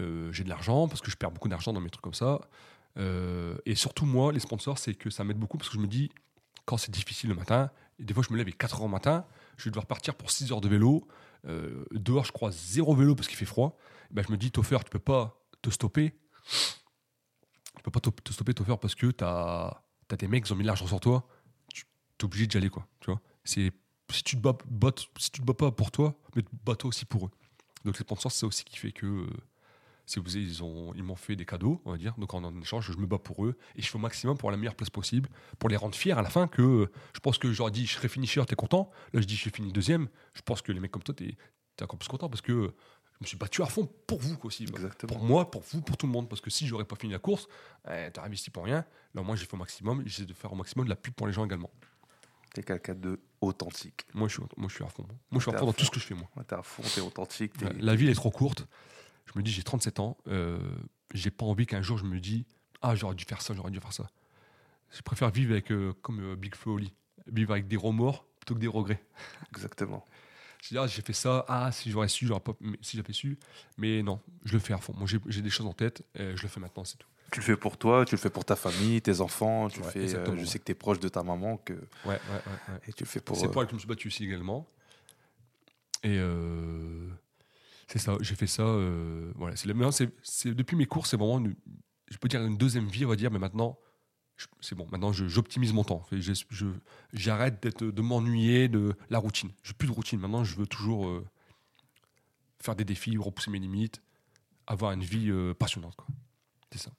euh, 0.00 0.32
j'ai 0.32 0.44
de 0.44 0.48
l'argent 0.48 0.88
parce 0.88 1.00
que 1.00 1.10
je 1.10 1.16
perds 1.16 1.30
beaucoup 1.32 1.48
d'argent 1.48 1.72
dans 1.72 1.80
mes 1.80 1.90
trucs 1.90 2.02
comme 2.04 2.14
ça. 2.14 2.40
Euh, 2.98 3.56
et 3.66 3.74
surtout, 3.74 4.06
moi, 4.06 4.32
les 4.32 4.40
sponsors, 4.40 4.78
c'est 4.78 4.94
que 4.94 5.10
ça 5.10 5.24
m'aide 5.24 5.38
beaucoup 5.38 5.58
parce 5.58 5.68
que 5.68 5.76
je 5.76 5.80
me 5.80 5.86
dis, 5.86 6.10
quand 6.64 6.76
c'est 6.76 6.90
difficile 6.90 7.28
le 7.30 7.36
matin, 7.36 7.70
et 7.98 8.04
des 8.04 8.14
fois, 8.14 8.22
je 8.26 8.32
me 8.32 8.38
lève 8.38 8.48
à 8.48 8.52
4 8.52 8.76
heures 8.76 8.82
au 8.84 8.88
matin, 8.88 9.24
je 9.56 9.64
vais 9.64 9.70
devoir 9.70 9.86
partir 9.86 10.14
pour 10.14 10.30
6 10.30 10.52
heures 10.52 10.60
de 10.60 10.68
vélo. 10.68 11.06
euh, 11.46 11.84
dehors, 11.92 12.24
je 12.24 12.32
crois 12.32 12.50
zéro 12.50 12.94
vélo 12.96 13.14
parce 13.14 13.28
qu'il 13.28 13.36
fait 13.36 13.44
froid. 13.44 13.76
Ben, 14.10 14.24
je 14.26 14.32
me 14.32 14.36
dis, 14.36 14.50
Toffer, 14.50 14.78
tu 14.84 14.90
peux 14.90 14.98
pas 14.98 15.38
te 15.62 15.70
stopper. 15.70 16.14
Tu 17.76 17.82
peux 17.82 17.90
pas 17.90 18.00
te 18.00 18.10
te 18.10 18.32
stopper, 18.32 18.54
Toffer, 18.54 18.76
parce 18.80 18.94
que 18.94 19.10
t'as 19.10 19.82
as 20.10 20.16
des 20.16 20.28
mecs 20.28 20.44
qui 20.44 20.52
ont 20.52 20.56
mis 20.56 20.64
l'argent 20.64 20.86
sur 20.86 21.00
toi. 21.00 21.28
Tu 21.72 21.84
es 22.20 22.24
obligé 22.24 22.46
d'y 22.46 22.56
aller, 22.56 22.70
quoi. 22.70 22.86
Tu 23.00 23.10
vois 23.10 23.20
si, 23.48 23.72
tu 24.24 24.36
te 24.36 24.40
bats, 24.40 24.56
si 25.18 25.30
tu 25.30 25.40
te 25.40 25.46
bats 25.46 25.54
pas 25.54 25.70
pour 25.70 25.90
toi, 25.90 26.18
mais 26.34 26.42
bats-toi 26.64 26.88
aussi 26.88 27.04
pour 27.04 27.26
eux. 27.26 27.30
Donc 27.84 27.98
les 27.98 28.04
sponsors, 28.04 28.32
c'est 28.32 28.46
aussi 28.46 28.64
qui 28.64 28.76
fait 28.76 28.92
que 28.92 29.06
euh, 29.06 29.26
si 30.06 30.18
vous, 30.18 30.36
ils, 30.36 30.62
ont, 30.62 30.92
ils 30.94 31.02
m'ont 31.02 31.16
fait 31.16 31.36
des 31.36 31.44
cadeaux, 31.44 31.80
on 31.84 31.92
va 31.92 31.98
dire. 31.98 32.14
Donc 32.18 32.34
en, 32.34 32.60
échange, 32.60 32.90
je 32.92 32.98
me 32.98 33.06
bats 33.06 33.18
pour 33.18 33.44
eux 33.44 33.56
et 33.76 33.82
je 33.82 33.88
fais 33.88 33.96
au 33.96 34.00
maximum 34.00 34.36
pour 34.36 34.50
la 34.50 34.56
meilleure 34.56 34.74
place 34.74 34.90
possible, 34.90 35.28
pour 35.58 35.68
les 35.68 35.76
rendre 35.76 35.94
fiers 35.94 36.12
à 36.12 36.22
la 36.22 36.30
fin. 36.30 36.48
Que 36.48 36.62
euh, 36.62 36.92
je 37.14 37.20
pense 37.20 37.38
que 37.38 37.52
j'aurais 37.52 37.70
dit, 37.70 37.86
je 37.86 37.94
serais 37.94 38.08
finisher, 38.08 38.44
t'es 38.46 38.56
content. 38.56 38.90
Là, 39.12 39.20
je 39.20 39.26
dis, 39.26 39.36
je 39.36 39.40
suis 39.40 39.50
fini 39.50 39.72
deuxième. 39.72 40.08
Je 40.34 40.42
pense 40.42 40.62
que 40.62 40.72
les 40.72 40.80
mecs 40.80 40.90
comme 40.90 41.02
toi, 41.02 41.14
t'es 41.14 41.36
es 41.78 41.84
encore 41.84 41.98
plus 41.98 42.08
content 42.08 42.28
parce 42.28 42.42
que 42.42 42.74
je 43.20 43.24
me 43.24 43.26
suis 43.26 43.36
battu 43.36 43.62
à 43.62 43.66
fond 43.66 43.88
pour 44.06 44.20
vous 44.20 44.36
aussi. 44.44 44.62
Exactement. 44.64 45.14
Pour 45.14 45.24
moi, 45.24 45.50
pour 45.50 45.62
vous, 45.62 45.80
pour 45.82 45.96
tout 45.96 46.06
le 46.06 46.12
monde. 46.12 46.28
Parce 46.28 46.40
que 46.40 46.50
si 46.50 46.66
j'aurais 46.66 46.84
pas 46.84 46.96
fini 46.96 47.12
la 47.12 47.18
course, 47.18 47.48
eh, 47.90 48.10
t'aurais 48.12 48.28
investi 48.28 48.50
pour 48.50 48.64
rien. 48.64 48.84
Là, 49.14 49.22
moi, 49.22 49.34
j'ai 49.36 49.44
fait 49.44 49.54
au 49.54 49.58
maximum. 49.58 50.02
J'essaie 50.06 50.24
de 50.26 50.34
faire 50.34 50.52
au 50.52 50.56
maximum 50.56 50.84
de 50.84 50.90
la 50.90 50.96
pub 50.96 51.14
pour 51.14 51.26
les 51.26 51.32
gens 51.32 51.44
également. 51.44 51.70
T'es 52.54 52.62
quelqu'un 52.62 52.94
de 52.94 53.20
authentique. 53.40 54.06
Moi, 54.14 54.28
je 54.28 54.34
suis, 54.34 54.42
moi, 54.56 54.68
je 54.68 54.74
suis 54.74 54.84
à 54.84 54.88
fond. 54.88 55.02
Moi, 55.30 55.40
je 55.40 55.40
suis 55.40 55.50
à 55.50 55.58
fond 55.58 55.66
dans 55.66 55.72
tout 55.72 55.84
ce 55.84 55.90
que 55.90 56.00
je 56.00 56.04
fais, 56.06 56.14
moi. 56.14 56.28
Ouais, 56.36 56.44
T'es 56.44 56.54
à 56.54 56.62
fond, 56.62 56.82
t'es 56.94 57.00
authentique. 57.00 57.56
t'es- 57.56 57.66
Ouais, 57.66 57.74
La 57.80 57.94
vie 57.94 58.04
elle 58.06 58.12
est 58.12 58.14
trop 58.14 58.30
courte. 58.30 58.66
Je 59.26 59.32
me 59.38 59.42
dis, 59.42 59.50
j'ai 59.50 59.62
37 59.62 60.00
ans. 60.00 60.16
euh, 60.28 60.58
j'ai 61.14 61.30
pas 61.30 61.44
envie 61.46 61.66
qu'un 61.66 61.82
jour 61.82 61.96
je 61.98 62.04
me 62.04 62.20
dis, 62.20 62.46
ah, 62.82 62.94
j'aurais 62.94 63.14
dû 63.14 63.24
faire 63.24 63.42
ça, 63.42 63.52
j'aurais 63.54 63.70
dû 63.70 63.80
faire 63.80 63.92
ça. 63.92 64.06
Je 64.90 65.02
préfère 65.02 65.30
vivre 65.30 65.52
avec, 65.52 65.70
euh, 65.72 65.92
comme 66.02 66.20
euh, 66.20 66.36
Big 66.36 66.54
Flo 66.54 66.74
Oli, 66.74 66.94
vivre 67.26 67.52
avec 67.52 67.66
des 67.68 67.76
remords 67.76 68.24
plutôt 68.40 68.54
que 68.54 68.60
des 68.60 68.66
regrets. 68.68 69.02
Exactement. 69.54 70.04
Je 70.62 70.68
dis, 70.70 70.78
ah, 70.78 70.86
j'ai 70.86 71.02
fait 71.02 71.12
ça, 71.12 71.44
ah, 71.48 71.70
si 71.72 71.90
j'aurais 71.90 72.08
su, 72.08 72.26
j'aurais 72.26 72.40
pas, 72.40 72.52
si 72.82 72.96
j'avais 72.96 73.12
su. 73.12 73.38
Mais 73.76 74.02
non, 74.02 74.20
je 74.44 74.52
le 74.54 74.58
fais 74.58 74.72
à 74.74 74.78
fond. 74.78 74.92
Moi, 74.96 75.06
j'ai 75.26 75.42
des 75.42 75.50
choses 75.50 75.66
en 75.66 75.72
tête, 75.72 76.02
et 76.14 76.36
je 76.36 76.42
le 76.42 76.48
fais 76.48 76.60
maintenant, 76.60 76.84
c'est 76.84 76.96
tout. 76.98 77.06
Tu 77.30 77.40
le 77.40 77.44
fais 77.44 77.56
pour 77.56 77.76
toi, 77.76 78.04
tu 78.04 78.14
le 78.14 78.20
fais 78.20 78.30
pour 78.30 78.44
ta 78.44 78.56
famille, 78.56 79.00
tes 79.02 79.20
enfants. 79.20 79.68
Tu 79.68 79.80
le 79.80 79.84
fais. 79.84 80.14
euh, 80.14 80.24
je 80.34 80.40
ouais. 80.40 80.46
sais 80.46 80.58
que 80.58 80.64
t'es 80.64 80.74
proche 80.74 80.98
de 80.98 81.08
ta 81.08 81.22
maman 81.22 81.58
que, 81.58 81.74
Ouais, 81.74 81.80
ouais, 82.04 82.18
ouais. 82.30 82.40
ouais. 82.74 82.80
et 82.88 82.92
tu 82.92 83.04
le 83.04 83.08
fais 83.08 83.20
pour. 83.20 83.36
C'est 83.36 83.46
euh, 83.46 83.50
pour 83.50 83.60
elle 83.60 83.66
que 83.66 83.72
je 83.72 83.74
me 83.76 83.80
suis 83.80 83.88
battu 83.88 84.08
aussi 84.08 84.24
également. 84.24 84.66
Et 86.02 86.16
euh, 86.18 87.08
c'est 87.86 87.98
ça, 87.98 88.16
j'ai 88.20 88.34
fait 88.34 88.46
ça. 88.46 88.62
euh, 88.62 89.30
voilà, 89.36 89.56
c'est 89.56 90.54
depuis 90.54 90.76
mes 90.76 90.86
cours, 90.86 91.06
c'est 91.06 91.16
vraiment, 91.16 91.38
une- 91.38 91.54
je 92.10 92.16
peux 92.16 92.28
dire 92.28 92.42
une 92.44 92.56
deuxième 92.56 92.86
vie, 92.88 93.04
on 93.04 93.08
va 93.10 93.16
dire, 93.16 93.30
mais 93.30 93.38
maintenant, 93.38 93.78
c'est 94.60 94.74
bon. 94.74 94.86
Maintenant, 94.90 95.12
j'optimise 95.12 95.72
mon 95.72 95.84
temps. 95.84 96.06
J'arrête 97.12 97.82
de 97.82 98.02
m'ennuyer 98.02 98.68
de 98.68 98.94
la 99.10 99.18
routine. 99.18 99.50
J'ai 99.62 99.74
plus 99.74 99.88
de 99.88 99.92
routine. 99.92 100.18
Maintenant, 100.20 100.44
je 100.44 100.56
veux 100.56 100.66
toujours 100.66 101.08
euh, 101.08 101.26
faire 102.60 102.76
des 102.76 102.84
défis, 102.84 103.16
repousser 103.16 103.50
mes 103.50 103.58
limites, 103.58 104.00
avoir 104.66 104.92
une 104.92 105.02
vie 105.02 105.30
euh, 105.30 105.54
passionnante. 105.54 105.96
C'est 106.72 106.78
ça. 106.78 106.90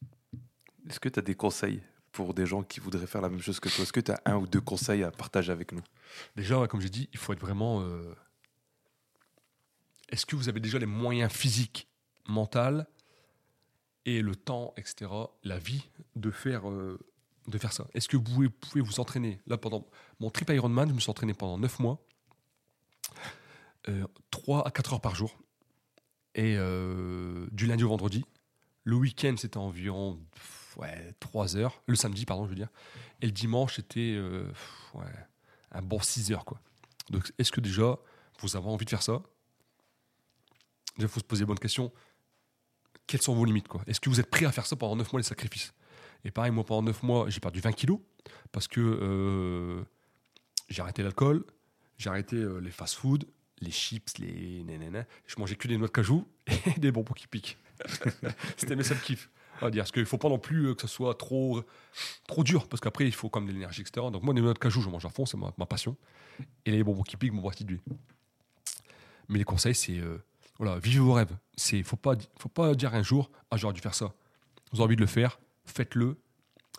Est-ce 0.89 0.99
que 0.99 1.09
tu 1.09 1.19
as 1.19 1.21
des 1.21 1.35
conseils 1.35 1.81
pour 2.11 2.33
des 2.33 2.45
gens 2.45 2.63
qui 2.63 2.79
voudraient 2.79 3.07
faire 3.07 3.21
la 3.21 3.29
même 3.29 3.41
chose 3.41 3.59
que 3.59 3.69
toi? 3.69 3.83
Est-ce 3.83 3.93
que 3.93 3.99
tu 3.99 4.11
as 4.11 4.21
un 4.25 4.35
ou 4.35 4.47
deux 4.47 4.61
conseils 4.61 5.03
à 5.03 5.11
partager 5.11 5.51
avec 5.51 5.71
nous? 5.71 5.83
Déjà, 6.35 6.67
comme 6.67 6.81
j'ai 6.81 6.89
dit, 6.89 7.07
il 7.13 7.19
faut 7.19 7.33
être 7.33 7.39
vraiment. 7.39 7.81
euh, 7.81 8.15
Est-ce 10.09 10.25
que 10.25 10.35
vous 10.35 10.49
avez 10.49 10.59
déjà 10.59 10.79
les 10.79 10.87
moyens 10.87 11.31
physiques, 11.31 11.87
mentaux 12.27 12.83
et 14.05 14.21
le 14.21 14.35
temps, 14.35 14.73
etc., 14.77 15.11
la 15.43 15.59
vie 15.59 15.87
de 16.15 16.31
faire, 16.31 16.67
euh, 16.69 16.99
de 17.49 17.57
faire 17.57 17.73
ça 17.73 17.87
Est-ce 17.93 18.07
que 18.07 18.17
vous 18.17 18.49
pouvez, 18.49 18.81
vous 18.81 18.99
entraîner 18.99 19.39
Là, 19.47 19.57
pendant 19.57 19.85
mon 20.19 20.29
trip 20.29 20.49
Ironman, 20.49 20.89
je 20.89 20.93
me 20.93 20.99
suis 20.99 21.09
entraîné 21.09 21.33
pendant 21.33 21.57
9 21.57 21.79
mois, 21.79 22.03
3 24.31 24.67
à 24.67 24.71
4 24.71 24.93
heures 24.93 25.01
par 25.01 25.15
jour, 25.15 25.37
et 26.35 26.55
euh, 26.57 27.47
du 27.51 27.67
lundi 27.67 27.83
au 27.83 27.89
vendredi. 27.89 28.23
Le 28.83 28.95
week-end, 28.95 29.35
c'était 29.37 29.57
environ 29.57 30.19
pff, 30.33 30.77
ouais, 30.77 31.13
3 31.19 31.57
heures. 31.57 31.81
Le 31.87 31.95
samedi, 31.95 32.25
pardon, 32.25 32.45
je 32.45 32.49
veux 32.49 32.55
dire. 32.55 32.69
Et 33.21 33.25
le 33.25 33.31
dimanche, 33.31 33.75
c'était 33.75 34.15
euh, 34.15 34.51
un 35.71 35.81
bon 35.81 35.99
6 35.99 36.31
heures. 36.31 36.45
Quoi. 36.45 36.59
Donc, 37.09 37.31
est-ce 37.37 37.51
que 37.51 37.61
déjà, 37.61 37.97
vous 38.39 38.55
avez 38.55 38.67
envie 38.67 38.85
de 38.85 38.89
faire 38.89 39.03
ça? 39.03 39.21
Déjà, 40.95 41.07
il 41.07 41.09
faut 41.09 41.19
se 41.19 41.25
poser 41.25 41.41
les 41.41 41.45
bonnes 41.45 41.59
questions. 41.59 41.91
Quelles 43.07 43.21
sont 43.21 43.33
vos 43.33 43.45
limites 43.45 43.67
Est-ce 43.87 43.99
que 43.99 44.09
vous 44.09 44.19
êtes 44.19 44.29
prêt 44.29 44.45
à 44.45 44.51
faire 44.51 44.65
ça 44.65 44.75
pendant 44.75 44.95
9 44.95 45.11
mois, 45.11 45.19
les 45.19 45.27
sacrifices? 45.27 45.73
Et 46.25 46.31
pareil, 46.31 46.51
moi, 46.51 46.65
pendant 46.65 46.83
9 46.83 47.03
mois, 47.03 47.29
j'ai 47.29 47.39
perdu 47.39 47.59
20 47.59 47.71
kilos 47.71 47.99
parce 48.51 48.67
que 48.67 48.79
euh, 48.81 49.83
j'ai 50.69 50.81
arrêté 50.81 51.03
l'alcool, 51.03 51.45
j'ai 51.97 52.09
arrêté 52.09 52.35
euh, 52.35 52.59
les 52.59 52.71
fast-food, 52.71 53.25
les 53.61 53.71
chips, 53.71 54.17
les 54.17 54.63
nanana. 54.63 55.05
Je 55.27 55.35
mangeais 55.37 55.55
que 55.55 55.67
des 55.67 55.77
noix 55.77 55.87
de 55.87 55.93
cajou 55.93 56.27
et 56.75 56.79
des 56.79 56.91
bonbons 56.91 57.13
qui 57.13 57.27
piquent. 57.27 57.57
C'était 58.57 58.75
mes 58.75 58.83
seuls 58.83 58.99
kiffs. 58.99 59.29
Parce 59.59 59.91
qu'il 59.91 60.01
ne 60.01 60.07
faut 60.07 60.17
pas 60.17 60.29
non 60.29 60.39
plus 60.39 60.67
euh, 60.67 60.75
que 60.75 60.81
ce 60.81 60.87
soit 60.87 61.15
trop, 61.15 61.61
trop 62.27 62.43
dur, 62.43 62.69
parce 62.69 62.79
qu'après, 62.79 63.05
il 63.05 63.13
faut 63.13 63.29
comme 63.29 63.45
de 63.45 63.51
l'énergie, 63.51 63.81
etc. 63.81 64.07
Donc, 64.11 64.23
moi, 64.23 64.33
des 64.33 64.41
noix 64.41 64.53
de 64.53 64.59
cajou, 64.59 64.81
je 64.81 64.89
mange 64.89 65.05
à 65.05 65.09
fond, 65.09 65.25
c'est 65.25 65.37
ma, 65.37 65.51
passion. 65.65 65.97
Et 66.65 66.71
les 66.71 66.83
bonbons 66.83 67.03
qui 67.03 67.17
piquent, 67.17 67.33
mon 67.33 67.49
lui. 67.67 67.81
Mais 69.27 69.37
les 69.37 69.43
conseils, 69.43 69.75
c'est 69.75 70.01
voilà, 70.59 70.77
vivez 70.77 70.99
vos 70.99 71.13
rêves. 71.13 71.35
Il 71.71 71.79
ne 71.79 71.83
faut 71.83 71.95
pas, 71.95 72.15
faut 72.37 72.49
pas 72.49 72.75
dire 72.75 72.93
un 72.93 73.01
jour, 73.01 73.31
ah, 73.49 73.57
j'aurais 73.57 73.73
dû 73.73 73.81
faire 73.81 73.95
ça. 73.95 74.13
Vous 74.71 74.79
avez 74.79 74.85
envie 74.85 74.95
de 74.97 75.01
le 75.01 75.07
faire, 75.07 75.39
faites-le 75.69 76.17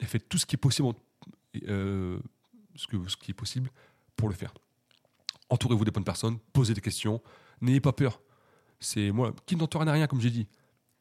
et 0.00 0.04
faites 0.06 0.28
tout 0.28 0.38
ce 0.38 0.46
qui 0.46 0.56
est 0.56 0.58
possible, 0.58 0.88
euh, 1.68 2.18
ce, 2.76 2.86
que, 2.86 3.08
ce 3.08 3.16
qui 3.16 3.30
est 3.30 3.34
possible 3.34 3.70
pour 4.16 4.28
le 4.28 4.34
faire. 4.34 4.52
Entourez-vous 5.48 5.84
des 5.84 5.90
bonnes 5.90 6.04
personnes, 6.04 6.38
posez 6.52 6.74
des 6.74 6.80
questions, 6.80 7.20
n'ayez 7.60 7.80
pas 7.80 7.92
peur. 7.92 8.20
C'est 8.78 9.10
moi 9.10 9.34
qui 9.46 9.56
n'entraîne 9.56 9.88
à 9.88 9.92
rien, 9.92 10.06
comme 10.06 10.20
j'ai 10.20 10.30
dit. 10.30 10.46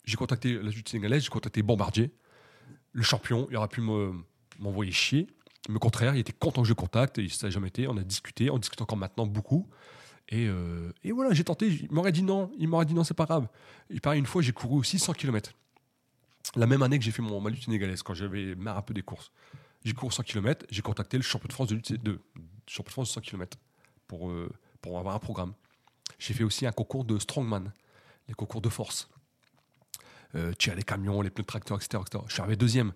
j'ai 0.05 0.15
contacté 0.17 0.53
la 0.61 0.69
justice 0.71 0.91
sénégalaise, 0.91 1.23
j'ai 1.23 1.29
contacté 1.29 1.61
Bombardier, 1.61 2.11
le 2.93 3.03
champion, 3.03 3.47
il 3.51 3.57
aurait 3.57 3.67
pu 3.67 3.81
me- 3.81 4.13
m'envoyer 4.59 4.91
chier. 4.91 5.27
Mais 5.69 5.75
au 5.75 5.79
contraire, 5.79 6.15
il 6.15 6.19
était 6.19 6.33
content 6.33 6.63
que 6.63 6.67
je 6.67 6.73
contacte, 6.73 7.19
et 7.19 7.29
ça 7.29 7.47
n'a 7.47 7.51
jamais 7.51 7.67
été. 7.67 7.87
On 7.87 7.95
a 7.97 8.03
discuté, 8.03 8.49
on 8.49 8.57
discute 8.57 8.81
encore 8.81 8.97
maintenant 8.97 9.27
beaucoup. 9.27 9.69
Et, 10.29 10.47
euh, 10.47 10.91
et 11.03 11.11
voilà, 11.11 11.33
j'ai 11.33 11.43
tenté, 11.43 11.67
il 11.67 11.91
m'aurait 11.91 12.11
dit 12.11 12.23
non, 12.23 12.51
il 12.57 12.67
m'aurait 12.67 12.85
dit 12.85 12.93
non, 12.93 13.03
c'est 13.03 13.13
pas 13.13 13.25
grave. 13.25 13.47
Et 13.89 13.99
pareil, 13.99 14.19
une 14.19 14.25
fois, 14.25 14.41
j'ai 14.41 14.51
couru 14.51 14.79
aussi 14.79 14.97
100 14.99 15.13
km. 15.13 15.53
La 16.55 16.65
même 16.65 16.81
année 16.81 16.97
que 16.97 17.05
j'ai 17.05 17.11
fait 17.11 17.21
mon 17.21 17.39
ma 17.39 17.49
lutte 17.49 17.67
quand 18.03 18.13
j'avais 18.13 18.55
marre 18.55 18.77
un 18.77 18.81
peu 18.81 18.93
des 18.93 19.03
courses. 19.03 19.31
J'ai 19.85 19.93
couru 19.93 20.11
100 20.11 20.23
km, 20.23 20.65
j'ai 20.69 20.81
contacté 20.81 21.17
le 21.17 21.23
champion 21.23 21.47
de 21.47 21.53
France 21.53 21.67
de 21.69 21.75
lutte, 21.75 21.93
de, 22.03 22.19
champion 22.67 22.89
de 22.89 22.93
France 22.93 23.09
de 23.09 23.13
100 23.13 23.21
km 23.21 23.57
pour, 24.07 24.29
euh, 24.29 24.51
pour 24.81 24.99
avoir 24.99 25.15
un 25.15 25.19
programme. 25.19 25.53
J'ai 26.17 26.33
fait 26.33 26.43
aussi 26.43 26.65
un 26.65 26.71
concours 26.71 27.05
de 27.05 27.17
strongman, 27.17 27.71
les 28.27 28.33
concours 28.33 28.61
de 28.61 28.69
force. 28.69 29.09
Euh, 30.35 30.53
tirer 30.53 30.75
les 30.75 30.83
camions, 30.83 31.21
les 31.21 31.31
pneus 31.31 31.43
de 31.43 31.47
tracteur, 31.47 31.77
etc. 31.77 32.03
etc. 32.05 32.23
Je 32.27 32.33
suis 32.33 32.41
arrivé 32.41 32.55
deuxième. 32.55 32.93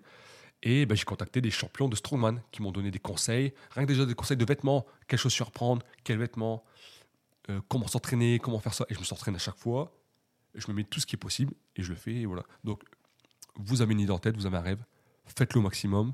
Et 0.62 0.86
ben, 0.86 0.94
j'ai 0.94 1.04
contacté 1.04 1.40
des 1.40 1.50
champions 1.50 1.88
de 1.88 1.96
strongman 1.96 2.40
qui 2.52 2.62
m'ont 2.62 2.70
donné 2.70 2.90
des 2.90 3.00
conseils. 3.00 3.52
Rien 3.72 3.84
que 3.84 3.88
déjà 3.92 4.06
des 4.06 4.14
conseils 4.14 4.36
de 4.36 4.44
vêtements, 4.44 4.86
quelles 5.08 5.18
chaussures 5.18 5.50
prendre, 5.50 5.82
quels 6.04 6.18
vêtements, 6.18 6.64
euh, 7.50 7.60
comment 7.68 7.88
s'entraîner, 7.88 8.38
comment 8.38 8.60
faire 8.60 8.72
ça. 8.72 8.86
Et 8.88 8.94
je 8.94 9.00
me 9.00 9.04
s'entraîne 9.04 9.34
à 9.34 9.38
chaque 9.38 9.58
fois. 9.58 9.98
Je 10.54 10.68
me 10.68 10.74
mets 10.74 10.84
tout 10.84 11.00
ce 11.00 11.06
qui 11.06 11.16
est 11.16 11.18
possible 11.18 11.54
et 11.74 11.82
je 11.82 11.90
le 11.90 11.96
fais. 11.96 12.24
Voilà. 12.24 12.44
Donc, 12.62 12.82
vous 13.56 13.82
avez 13.82 13.92
une 13.92 14.00
idée 14.00 14.12
en 14.12 14.18
tête, 14.18 14.36
vous 14.36 14.46
avez 14.46 14.56
un 14.56 14.62
rêve, 14.62 14.84
faites-le 15.26 15.60
au 15.60 15.62
maximum. 15.62 16.12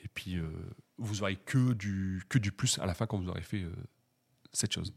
Et 0.00 0.08
puis, 0.08 0.36
euh, 0.36 0.48
vous 0.98 1.22
aurez 1.22 1.36
que 1.36 1.72
du, 1.72 2.22
que 2.28 2.38
du 2.38 2.52
plus 2.52 2.78
à 2.78 2.86
la 2.86 2.94
fin 2.94 3.06
quand 3.06 3.18
vous 3.18 3.28
aurez 3.28 3.42
fait 3.42 3.62
euh, 3.62 3.72
cette 4.52 4.72
chose. 4.72 4.92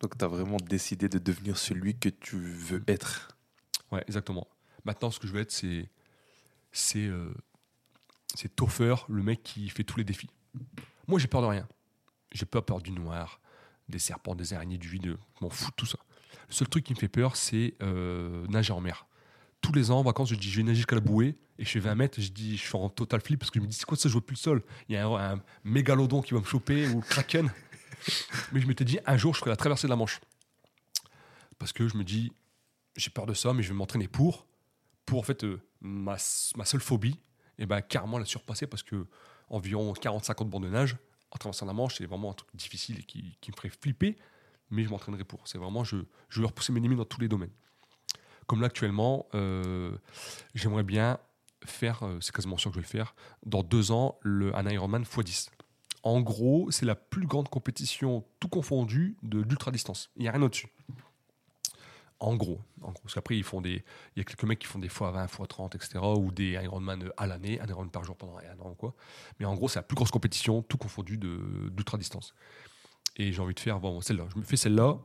Donc, 0.00 0.16
tu 0.16 0.24
as 0.24 0.28
vraiment 0.28 0.58
décidé 0.58 1.08
de 1.08 1.18
devenir 1.18 1.58
celui 1.58 1.98
que 1.98 2.08
tu 2.08 2.36
veux 2.38 2.82
être. 2.86 3.36
Ouais, 3.90 4.02
exactement. 4.06 4.46
Maintenant, 4.84 5.10
ce 5.10 5.18
que 5.18 5.26
je 5.26 5.32
veux 5.32 5.40
être, 5.40 5.52
c'est 5.52 5.90
c'est 6.70 7.06
euh, 7.06 7.32
c'est 8.34 8.54
Topher, 8.54 8.94
le 9.08 9.22
mec 9.22 9.42
qui 9.42 9.68
fait 9.70 9.84
tous 9.84 9.98
les 9.98 10.04
défis. 10.04 10.30
Moi, 11.06 11.18
j'ai 11.18 11.26
peur 11.26 11.42
de 11.42 11.46
rien. 11.46 11.66
J'ai 12.32 12.46
pas 12.46 12.62
peur 12.62 12.80
du 12.80 12.90
noir, 12.90 13.40
des 13.88 13.98
serpents, 13.98 14.34
des 14.34 14.52
araignées, 14.52 14.78
du 14.78 14.88
vide. 14.88 15.16
Je 15.38 15.44
m'en 15.44 15.50
fous 15.50 15.70
de 15.70 15.76
tout 15.76 15.86
ça. 15.86 15.98
Le 16.48 16.54
seul 16.54 16.68
truc 16.68 16.84
qui 16.84 16.92
me 16.92 16.98
fait 16.98 17.08
peur, 17.08 17.36
c'est 17.36 17.74
nager 17.80 18.72
en 18.72 18.80
mer. 18.80 19.06
Tous 19.60 19.72
les 19.72 19.90
ans, 19.90 19.98
en 19.98 20.02
vacances, 20.02 20.30
je 20.30 20.34
dis 20.34 20.50
je 20.50 20.58
vais 20.58 20.62
nager 20.62 20.76
jusqu'à 20.76 20.94
la 20.94 21.00
bouée 21.00 21.36
et 21.58 21.64
je 21.64 21.70
fais 21.70 21.80
20 21.80 21.94
mètres. 21.94 22.20
Je 22.20 22.30
dis 22.30 22.56
je 22.56 22.62
suis 22.62 22.76
en 22.76 22.88
total 22.88 23.20
flip 23.20 23.40
parce 23.40 23.50
que 23.50 23.58
je 23.58 23.64
me 23.64 23.68
dis 23.68 23.76
c'est 23.76 23.84
quoi 23.84 23.96
ça, 23.96 24.08
je 24.08 24.14
vois 24.14 24.24
plus 24.24 24.34
le 24.34 24.40
sol? 24.40 24.62
Il 24.88 24.94
y 24.94 24.98
a 24.98 25.06
un, 25.06 25.42
mégalodon 25.64 26.22
qui 26.22 26.34
va 26.34 26.40
me 26.40 26.44
choper 26.44 26.88
ou 26.88 27.00
kraken. 27.00 27.50
Mais 28.52 28.60
je 28.60 28.66
m'étais 28.66 28.84
dit 28.84 28.98
un 29.06 29.16
jour, 29.16 29.34
je 29.34 29.40
ferai 29.40 29.50
la 29.50 29.56
traversée 29.56 29.86
de 29.86 29.90
la 29.90 29.96
Manche. 29.96 30.20
Parce 31.58 31.72
que 31.72 31.88
je 31.88 31.96
me 31.96 32.04
dis 32.04 32.32
j'ai 32.96 33.10
peur 33.10 33.26
de 33.26 33.34
ça, 33.34 33.52
mais 33.52 33.62
je 33.62 33.68
vais 33.68 33.74
m'entraîner 33.74 34.08
pour. 34.08 34.46
Pour 35.06 35.20
en 35.20 35.22
fait, 35.22 35.44
euh, 35.44 35.60
ma, 35.80 36.16
ma 36.56 36.64
seule 36.64 36.80
phobie, 36.80 37.16
et 37.58 37.66
ben 37.66 37.80
carrément 37.80 38.18
la 38.18 38.24
surpasser 38.24 38.66
parce 38.66 38.82
que 38.82 39.06
environ 39.48 39.92
40-50 39.92 40.48
bornes 40.48 40.64
de 40.64 40.68
nage 40.68 40.96
en 41.30 41.38
traversant 41.38 41.66
la 41.66 41.72
Manche, 41.72 41.96
c'est 41.96 42.06
vraiment 42.06 42.30
un 42.30 42.34
truc 42.34 42.48
difficile 42.54 43.00
et 43.00 43.02
qui, 43.02 43.36
me 43.48 43.56
ferait 43.56 43.70
flipper, 43.70 44.16
mais 44.70 44.84
je 44.84 44.90
m'entraînerai 44.90 45.24
pour. 45.24 45.46
C'est 45.46 45.58
vraiment, 45.58 45.84
je, 45.84 45.96
je 46.28 46.40
veux 46.40 46.46
repousser 46.46 46.72
mes 46.72 46.80
limites 46.80 46.98
dans 46.98 47.04
tous 47.04 47.20
les 47.20 47.28
domaines. 47.28 47.52
Comme 48.48 48.62
là, 48.62 48.68
actuellement, 48.68 49.26
euh, 49.34 49.92
j'aimerais 50.54 50.82
bien 50.82 51.18
faire, 51.64 52.02
euh, 52.02 52.18
c'est 52.22 52.34
quasiment 52.34 52.56
sûr 52.56 52.70
que 52.70 52.76
je 52.76 52.80
vais 52.80 52.86
le 52.86 52.90
faire, 52.90 53.14
dans 53.44 53.62
deux 53.62 53.92
ans, 53.92 54.18
le, 54.22 54.56
un 54.56 54.66
Ironman 54.66 55.02
x10. 55.02 55.50
En 56.02 56.22
gros, 56.22 56.70
c'est 56.70 56.86
la 56.86 56.94
plus 56.94 57.26
grande 57.26 57.50
compétition, 57.50 58.24
tout 58.40 58.48
confondu, 58.48 59.18
de 59.22 59.40
l'ultra-distance. 59.42 60.10
Il 60.16 60.22
n'y 60.22 60.28
a 60.28 60.32
rien 60.32 60.40
au-dessus. 60.40 60.68
En 62.20 62.36
gros. 62.36 62.62
Parce 62.80 63.14
qu'après, 63.14 63.36
ils 63.36 63.44
font 63.44 63.60
des, 63.60 63.84
il 64.16 64.18
y 64.18 64.20
a 64.22 64.24
quelques 64.24 64.44
mecs 64.44 64.58
qui 64.58 64.66
font 64.66 64.78
des 64.78 64.88
fois 64.88 65.10
20, 65.10 65.24
x 65.26 65.38
30, 65.46 65.74
etc. 65.74 65.98
ou 66.16 66.32
des 66.32 66.52
Ironman 66.52 67.10
à 67.18 67.26
l'année, 67.26 67.60
un 67.60 67.66
Ironman 67.66 67.90
par 67.90 68.02
jour 68.02 68.16
pendant 68.16 68.38
un 68.38 68.60
an 68.60 68.70
ou 68.70 68.74
quoi. 68.74 68.94
Mais 69.38 69.44
en 69.44 69.54
gros, 69.54 69.68
c'est 69.68 69.78
la 69.78 69.82
plus 69.82 69.94
grosse 69.94 70.10
compétition, 70.10 70.62
tout 70.62 70.78
confondu, 70.78 71.18
d'ultra-distance. 71.18 72.34
Et 73.16 73.30
j'ai 73.30 73.42
envie 73.42 73.54
de 73.54 73.60
faire 73.60 73.78
bon, 73.78 74.00
celle-là. 74.00 74.24
Je 74.32 74.38
me 74.38 74.44
fais 74.44 74.56
celle-là, 74.56 74.98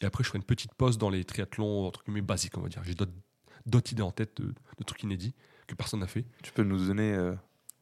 et 0.00 0.06
après, 0.06 0.22
je 0.22 0.28
ferai 0.28 0.38
une 0.38 0.44
petite 0.44 0.74
pause 0.74 0.98
dans 0.98 1.10
les 1.10 1.24
triathlons, 1.24 1.86
entre 1.86 2.04
guillemets, 2.04 2.22
basiques, 2.22 2.56
on 2.56 2.60
va 2.60 2.68
dire. 2.68 2.82
J'ai 2.84 2.94
d'autres 2.94 3.92
idées 3.92 4.02
en 4.02 4.12
tête 4.12 4.40
de, 4.40 4.54
de 4.78 4.84
trucs 4.84 5.02
inédits 5.02 5.34
que 5.66 5.74
personne 5.74 6.00
n'a 6.00 6.06
fait. 6.06 6.24
Tu 6.42 6.52
peux 6.52 6.62
nous 6.62 6.86
donner, 6.86 7.12
euh, 7.12 7.34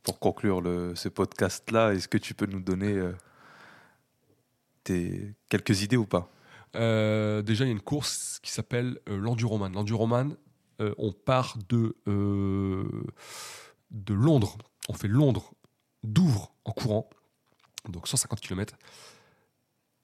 pour 0.02 0.18
conclure 0.18 0.60
le, 0.60 0.94
ce 0.94 1.08
podcast-là, 1.08 1.94
est-ce 1.94 2.08
que 2.08 2.18
tu 2.18 2.34
peux 2.34 2.46
nous 2.46 2.60
donner 2.60 2.92
euh, 2.92 3.12
tes, 4.84 5.34
quelques 5.48 5.82
idées 5.82 5.96
ou 5.96 6.06
pas? 6.06 6.32
Euh, 6.74 7.42
déjà, 7.42 7.64
il 7.64 7.68
y 7.68 7.70
a 7.70 7.72
une 7.72 7.80
course 7.80 8.40
qui 8.42 8.50
s'appelle 8.50 8.98
l'Enduroman. 9.06 9.72
L'Enduroman, 9.72 10.36
on 10.78 11.12
part 11.12 11.56
de, 11.68 11.96
de 12.06 14.14
Londres. 14.14 14.58
On 14.88 14.92
fait 14.92 15.08
Londres, 15.08 15.52
Douvres 16.02 16.54
en 16.64 16.72
courant, 16.72 17.08
donc 17.88 18.08
150 18.08 18.40
km. 18.40 18.76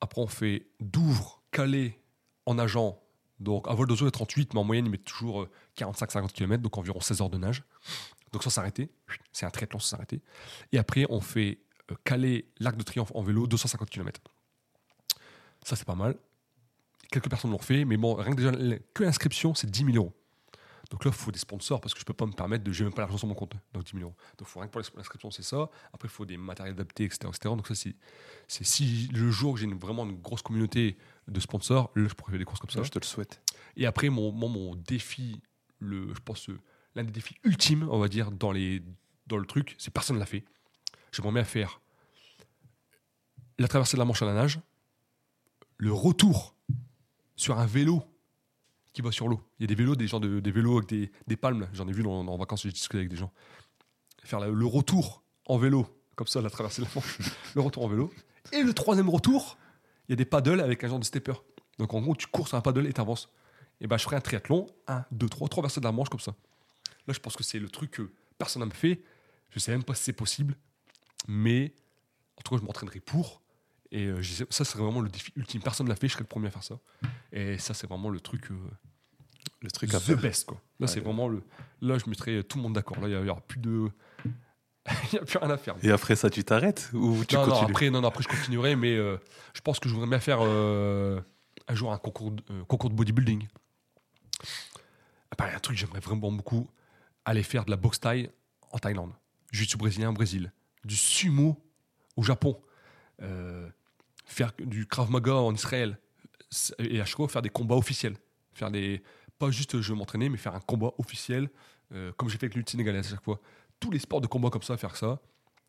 Après, 0.00 0.20
on 0.20 0.26
fait 0.26 0.66
Douvres, 0.80 1.42
Calais 1.50 2.01
en 2.46 2.54
nageant. 2.54 2.98
Donc, 3.40 3.68
à 3.68 3.74
vol 3.74 3.86
d'oiseau, 3.86 4.04
il 4.04 4.08
a 4.08 4.12
38, 4.12 4.54
mais 4.54 4.60
en 4.60 4.64
moyenne, 4.64 4.86
ils 4.86 4.90
mettent 4.90 5.04
toujours 5.04 5.48
45-50 5.76 6.32
km, 6.32 6.62
donc 6.62 6.78
environ 6.78 7.00
16 7.00 7.20
heures 7.22 7.30
de 7.30 7.38
nage. 7.38 7.64
Donc, 8.32 8.42
sans 8.42 8.50
s'arrêter. 8.50 8.90
C'est 9.32 9.46
un 9.46 9.50
triathlon 9.50 9.78
sans 9.78 9.96
s'arrêter. 9.96 10.20
Et 10.70 10.78
après, 10.78 11.06
on 11.10 11.20
fait 11.20 11.58
euh, 11.90 11.94
Calais, 12.04 12.46
Lac 12.58 12.76
de 12.76 12.82
Triomphe 12.82 13.12
en 13.14 13.22
vélo, 13.22 13.46
250 13.46 13.90
km. 13.90 14.20
Ça, 15.64 15.76
c'est 15.76 15.84
pas 15.84 15.94
mal 15.94 16.16
quelques 17.12 17.28
personnes 17.28 17.52
l'ont 17.52 17.58
fait, 17.58 17.84
mais 17.84 17.96
bon, 17.96 18.14
rien 18.14 18.34
que 18.34 18.40
déjà, 18.40 18.80
que 18.94 19.04
l'inscription, 19.04 19.54
c'est 19.54 19.70
10 19.70 19.84
000 19.84 19.96
euros. 19.96 20.12
Donc 20.90 21.04
là, 21.04 21.10
il 21.10 21.16
faut 21.16 21.30
des 21.30 21.38
sponsors 21.38 21.80
parce 21.80 21.94
que 21.94 22.00
je 22.00 22.04
peux 22.04 22.12
pas 22.12 22.26
me 22.26 22.32
permettre 22.32 22.64
de. 22.64 22.72
J'ai 22.72 22.84
même 22.84 22.92
pas 22.92 23.02
l'argent 23.02 23.16
sur 23.16 23.28
mon 23.28 23.34
compte, 23.34 23.54
donc 23.72 23.84
10 23.84 23.92
000 23.92 24.02
euros. 24.02 24.14
Donc 24.36 24.48
il 24.48 24.50
faut 24.50 24.60
rien 24.60 24.68
que 24.68 24.72
pour 24.72 24.82
l'inscription, 24.96 25.30
c'est 25.30 25.42
ça. 25.42 25.70
Après, 25.92 26.08
il 26.08 26.10
faut 26.10 26.26
des 26.26 26.36
matériels 26.36 26.74
adaptés, 26.74 27.04
etc. 27.04 27.20
etc. 27.28 27.54
Donc 27.54 27.66
ça, 27.66 27.74
c'est 27.74 27.94
si 28.48 29.08
le 29.12 29.30
jour 29.30 29.54
que 29.54 29.60
j'ai 29.60 29.66
vraiment 29.68 30.04
une 30.04 30.20
grosse 30.20 30.42
communauté 30.42 30.98
de 31.28 31.40
sponsors, 31.40 31.90
là, 31.94 32.08
je 32.08 32.14
pourrais 32.14 32.32
faire 32.32 32.38
des 32.38 32.44
courses 32.44 32.60
comme 32.60 32.70
ça. 32.70 32.82
Je 32.82 32.90
te 32.90 32.98
le 32.98 33.04
souhaite. 33.04 33.40
Et 33.76 33.86
après, 33.86 34.08
mon, 34.08 34.32
mon, 34.32 34.48
mon 34.48 34.74
défi, 34.74 35.40
le, 35.78 36.12
je 36.14 36.20
pense, 36.20 36.48
euh, 36.50 36.58
l'un 36.94 37.04
des 37.04 37.12
défis 37.12 37.36
ultimes, 37.44 37.86
on 37.90 37.98
va 37.98 38.08
dire, 38.08 38.30
dans, 38.32 38.52
les, 38.52 38.82
dans 39.26 39.36
le 39.38 39.46
truc, 39.46 39.74
c'est 39.78 39.92
personne 39.92 40.16
ne 40.16 40.20
l'a 40.20 40.26
fait. 40.26 40.44
J'aimerais 41.12 41.32
bien 41.32 41.44
faire 41.44 41.80
la 43.58 43.68
traversée 43.68 43.96
de 43.96 44.00
la 44.00 44.04
Manche 44.04 44.22
à 44.22 44.26
la 44.26 44.34
nage, 44.34 44.60
le 45.76 45.92
retour 45.92 46.56
sur 47.36 47.58
un 47.58 47.66
vélo 47.66 48.02
qui 48.92 49.02
va 49.02 49.10
sur 49.12 49.28
l'eau. 49.28 49.40
Il 49.58 49.62
y 49.62 49.64
a 49.64 49.68
des 49.68 49.74
vélos, 49.74 49.96
des 49.96 50.06
gens 50.06 50.20
de, 50.20 50.40
des 50.40 50.50
vélos 50.50 50.78
avec 50.78 50.88
des, 50.88 51.10
des 51.26 51.36
palmes. 51.36 51.68
J'en 51.72 51.88
ai 51.88 51.92
vu 51.92 52.02
dans, 52.02 52.26
en 52.26 52.36
vacances, 52.36 52.62
j'ai 52.62 52.70
discuté 52.72 52.98
avec 52.98 53.08
des 53.08 53.16
gens. 53.16 53.32
Faire 54.24 54.40
la- 54.40 54.48
le 54.48 54.66
retour 54.66 55.22
en 55.46 55.58
vélo, 55.58 55.86
comme 56.16 56.26
ça, 56.26 56.40
la 56.42 56.50
traversée 56.50 56.82
de 56.82 56.86
la 56.86 56.92
Manche, 56.94 57.18
le 57.54 57.60
retour 57.60 57.84
en 57.84 57.88
vélo. 57.88 58.12
Et 58.52 58.62
le 58.62 58.74
troisième 58.74 59.08
retour, 59.08 59.56
il 60.08 60.12
y 60.12 60.14
a 60.14 60.16
des 60.16 60.24
paddles 60.24 60.60
avec 60.60 60.82
un 60.84 60.88
genre 60.88 60.98
de 60.98 61.04
stepper. 61.04 61.34
Donc 61.78 61.94
en 61.94 62.00
gros, 62.00 62.14
tu 62.14 62.26
cours 62.26 62.48
sur 62.48 62.56
un 62.56 62.60
paddle 62.60 62.86
et 62.86 62.92
t'avances. 62.92 63.28
Et 63.80 63.86
ben, 63.86 63.96
je 63.96 64.04
ferai 64.04 64.16
un 64.16 64.20
triathlon, 64.20 64.66
1, 64.88 65.04
2, 65.10 65.28
3, 65.28 65.48
traversée 65.48 65.80
de 65.80 65.84
la 65.84 65.92
Manche 65.92 66.08
comme 66.08 66.20
ça. 66.20 66.34
Là, 67.06 67.14
je 67.14 67.18
pense 67.18 67.36
que 67.36 67.42
c'est 67.42 67.58
le 67.58 67.68
truc 67.68 67.90
que 67.92 68.12
personne 68.38 68.64
n'a 68.64 68.74
fait. 68.74 69.02
Je 69.50 69.58
sais 69.58 69.72
même 69.72 69.82
pas 69.84 69.94
si 69.94 70.04
c'est 70.04 70.12
possible, 70.12 70.54
mais 71.28 71.74
en 72.36 72.42
tout 72.42 72.54
cas, 72.54 72.60
je 72.60 72.66
m'entraînerai 72.66 73.00
pour. 73.00 73.42
Et 73.90 74.06
euh, 74.06 74.22
ça, 74.50 74.64
serait 74.64 74.82
vraiment 74.82 75.00
le 75.00 75.08
défi 75.10 75.32
ultime. 75.36 75.60
Personne 75.62 75.86
ne 75.86 75.90
l'a 75.90 75.96
fait, 75.96 76.08
je 76.08 76.12
serais 76.12 76.22
le 76.22 76.28
premier 76.28 76.46
à 76.46 76.50
faire 76.50 76.62
ça. 76.64 76.78
Et 77.32 77.58
ça, 77.58 77.74
c'est 77.74 77.86
vraiment 77.86 78.08
le 78.08 78.20
truc, 78.20 78.50
euh, 78.50 78.56
Le 79.60 79.70
truc 79.70 79.92
à 79.94 79.98
the 79.98 80.02
faire. 80.02 80.16
best. 80.18 80.46
Quoi. 80.46 80.56
Là, 80.78 80.86
Ouais, 80.86 80.86
c'est 80.86 81.00
ouais. 81.00 81.04
vraiment 81.04 81.28
le. 81.28 81.42
Là, 81.80 81.98
je 81.98 82.08
mettrais 82.08 82.42
tout 82.44 82.56
le 82.58 82.62
monde 82.62 82.72
d'accord. 82.74 83.00
Là, 83.00 83.08
il 83.08 83.22
n'y 83.24 83.28
aura 83.30 83.40
plus 83.42 83.58
de. 83.60 83.90
Il 85.12 85.14
n'y 85.14 85.18
a 85.18 85.24
plus 85.24 85.38
rien 85.38 85.50
à 85.50 85.56
faire. 85.56 85.76
Et 85.82 85.90
après 85.90 86.16
ça, 86.16 86.28
tu 86.30 86.42
t'arrêtes 86.44 86.90
ou 86.92 87.24
tu 87.24 87.34
non, 87.34 87.46
non, 87.46 87.52
continues? 87.52 87.70
après, 87.70 87.90
non, 87.90 88.00
non, 88.00 88.08
après, 88.08 88.24
je 88.24 88.28
continuerai, 88.28 88.74
mais 88.76 88.96
euh, 88.96 89.16
je 89.54 89.60
pense 89.60 89.78
que 89.78 89.88
je 89.88 89.94
voudrais 89.94 90.08
bien 90.08 90.18
faire 90.18 90.38
euh, 90.40 91.20
un 91.68 91.74
jour 91.74 91.92
un 91.92 91.98
concours 91.98 92.32
de, 92.32 92.42
euh, 92.50 92.64
concours 92.64 92.90
de 92.90 92.94
bodybuilding. 92.94 93.46
Un 95.38 95.58
truc 95.58 95.76
que 95.76 95.80
j'aimerais 95.80 96.00
vraiment 96.00 96.30
beaucoup 96.30 96.70
aller 97.24 97.42
faire 97.42 97.64
de 97.64 97.70
la 97.70 97.76
boxe 97.76 97.98
thaï 97.98 98.30
en 98.70 98.78
Thaïlande, 98.78 99.12
jiu-jitsu 99.50 99.76
brésilien 99.76 100.10
au 100.10 100.12
Brésil, 100.12 100.52
du 100.84 100.94
sumo 100.94 101.60
au 102.16 102.22
Japon, 102.22 102.60
euh, 103.22 103.68
faire 104.24 104.52
du 104.58 104.86
krav 104.86 105.10
maga 105.10 105.34
en 105.34 105.52
Israël, 105.52 105.98
et 106.78 107.00
à 107.00 107.04
chaque 107.04 107.16
fois 107.16 107.28
faire 107.28 107.42
des 107.42 107.50
combats 107.50 107.74
officiels, 107.74 108.16
faire 108.54 108.70
des 108.70 109.02
pas 109.38 109.50
juste 109.50 109.80
je 109.80 109.92
veux 109.92 109.98
m'entraîner, 109.98 110.28
mais 110.28 110.36
faire 110.36 110.54
un 110.54 110.60
combat 110.60 110.92
officiel, 110.98 111.50
comme 112.16 112.28
j'ai 112.28 112.38
fait 112.38 112.46
avec 112.46 112.54
l'ulti 112.54 112.72
sénégalaise 112.72 113.06
à 113.08 113.10
chaque 113.10 113.24
fois. 113.24 113.40
Tous 113.82 113.90
les 113.90 113.98
sports 113.98 114.20
de 114.20 114.28
combat 114.28 114.48
comme 114.48 114.62
ça, 114.62 114.76
faire 114.76 114.94
ça. 114.96 115.20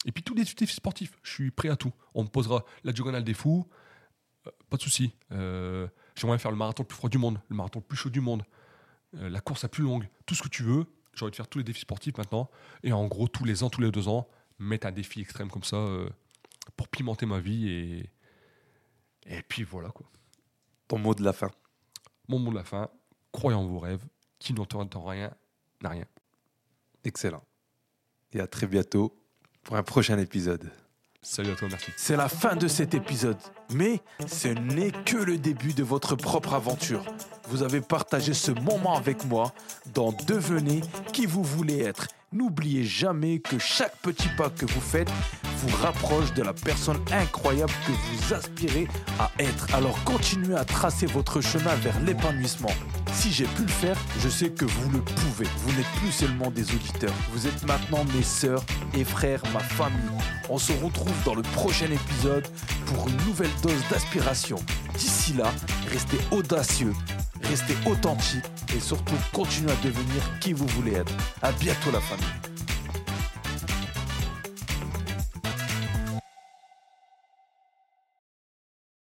Et 0.06 0.12
puis 0.12 0.24
tous 0.24 0.36
les 0.36 0.44
défis 0.44 0.76
sportifs, 0.76 1.18
je 1.24 1.32
suis 1.32 1.50
prêt 1.50 1.70
à 1.70 1.76
tout. 1.76 1.92
On 2.14 2.24
me 2.24 2.28
posera 2.28 2.64
la 2.84 2.92
diagonale 2.92 3.24
des 3.24 3.34
fous, 3.34 3.68
euh, 4.46 4.52
pas 4.70 4.78
de 4.78 4.84
souci. 4.84 5.16
Euh, 5.32 5.88
J'aimerais 6.16 6.38
faire 6.38 6.52
le 6.52 6.58
marathon 6.58 6.84
le 6.84 6.88
plus 6.88 6.96
froid 6.96 7.10
du 7.10 7.18
monde, 7.18 7.40
le 7.50 7.56
marathon 7.56 7.80
le 7.80 7.86
plus 7.86 7.98
chaud 7.98 8.12
du 8.12 8.22
monde, 8.22 8.44
euh, 9.16 9.30
la 9.30 9.42
course 9.42 9.64
la 9.64 9.70
plus 9.70 9.84
longue, 9.84 10.08
tout 10.28 10.36
ce 10.36 10.44
que 10.44 10.48
tu 10.48 10.62
veux. 10.62 10.86
J'ai 11.16 11.24
envie 11.24 11.32
de 11.32 11.36
faire 11.36 11.48
tous 11.48 11.58
les 11.58 11.64
défis 11.64 11.82
sportifs 11.82 12.16
maintenant. 12.18 12.52
Et 12.84 12.94
en 12.94 13.08
gros, 13.08 13.28
tous 13.28 13.46
les 13.46 13.64
ans, 13.64 13.72
tous 13.72 13.82
les 13.82 13.90
deux 13.90 14.08
ans, 14.08 14.28
mettre 14.60 14.86
un 14.86 14.92
défi 14.92 15.22
extrême 15.22 15.50
comme 15.50 15.64
ça 15.64 15.84
pour 16.78 16.88
pimenter 16.88 17.26
ma 17.26 17.40
vie. 17.40 17.68
Et, 17.68 18.10
et 19.26 19.42
puis 19.42 19.64
voilà 19.64 19.90
quoi. 19.90 20.08
Ton 20.88 21.00
mot 21.00 21.16
de 21.16 21.24
la 21.24 21.34
fin. 21.34 21.50
Mon 22.28 22.38
mot 22.38 22.52
de 22.52 22.58
la 22.58 22.64
fin, 22.64 22.90
croyez 23.32 23.58
en 23.58 23.66
vos 23.66 23.80
rêves, 23.80 24.06
qui 24.38 24.54
n'entend 24.54 24.88
rien 25.04 25.34
n'a 25.82 25.90
rien. 25.90 26.06
Excellent. 27.04 27.44
Et 28.34 28.40
à 28.40 28.48
très 28.48 28.68
bientôt 28.68 29.16
pour 29.64 29.76
un 29.76 29.84
prochain 29.84 30.18
épisode. 30.18 30.72
Salut 31.22 31.52
à 31.52 31.56
toi, 31.56 31.68
merci. 31.70 31.92
C'est 31.96 32.18
la 32.18 32.28
fin 32.28 32.56
de 32.56 32.68
cet 32.68 32.94
épisode, 32.94 33.38
mais 33.74 34.02
ce 34.28 34.48
n'est 34.48 34.92
que 35.06 35.18
le 35.18 35.38
début 35.38 35.74
de 35.74 35.84
votre 35.84 36.16
propre 36.16 36.54
aventure. 36.54 37.04
Vous 37.50 37.64
avez 37.64 37.82
partagé 37.82 38.34
ce 38.34 38.52
moment 38.52 38.96
avec 38.96 39.26
moi 39.26 39.52
dans 39.94 40.14
Devenez 40.28 40.82
qui 41.12 41.26
vous 41.26 41.44
voulez 41.44 41.82
être. 41.82 42.08
N'oubliez 42.32 42.84
jamais 42.84 43.40
que 43.40 43.60
chaque 43.60 43.96
petit 43.98 44.30
pas 44.38 44.50
que 44.50 44.66
vous 44.66 44.82
faites 44.82 45.10
vous 45.64 45.78
rapproche 45.78 46.34
de 46.34 46.44
la 46.44 46.54
personne 46.54 47.00
incroyable 47.12 47.72
que 47.88 47.92
vous 47.92 48.34
aspirez 48.34 48.88
à 49.20 49.32
être. 49.40 49.68
Alors 49.74 49.98
continuez 50.04 50.56
à 50.56 50.66
tracer 50.66 51.06
votre 51.06 51.42
chemin 51.42 51.76
vers 51.76 52.00
l'épanouissement. 52.02 52.72
Si 53.14 53.32
j'ai 53.32 53.46
pu 53.46 53.62
le 53.62 53.68
faire, 53.68 53.98
je 54.20 54.30
sais 54.30 54.50
que 54.50 54.66
vous 54.66 54.90
le 54.90 55.00
pouvez. 55.00 55.48
Vous 55.58 55.72
n'êtes 55.74 55.92
plus 55.98 56.12
seulement 56.12 56.50
des 56.50 56.64
auditeurs. 56.74 57.14
Vous 57.32 57.48
êtes 57.48 57.66
maintenant 57.66 58.04
mes 58.16 58.24
sœurs 58.24 58.64
et 58.94 59.04
frères, 59.04 59.44
ma 59.54 59.60
famille. 59.60 60.00
On 60.50 60.58
se 60.58 60.74
retrouve 60.74 61.14
dans 61.24 61.36
le 61.36 61.44
prochain 61.44 61.90
épisode 61.92 62.48
pour 62.88 63.08
une 63.08 63.18
nouvelle 63.28 63.54
d'aspiration. 63.90 64.58
D'ici 64.98 65.34
là, 65.34 65.52
restez 65.92 66.18
audacieux, 66.32 66.94
restez 67.44 67.76
authentique 67.86 68.44
et 68.76 68.80
surtout 68.80 69.16
continuez 69.32 69.72
à 69.72 69.76
devenir 69.84 70.22
qui 70.40 70.54
vous 70.54 70.68
voulez 70.68 70.94
être. 70.94 71.14
À 71.42 71.52
bientôt 71.54 71.92
la 71.92 72.02
famille. 72.02 72.53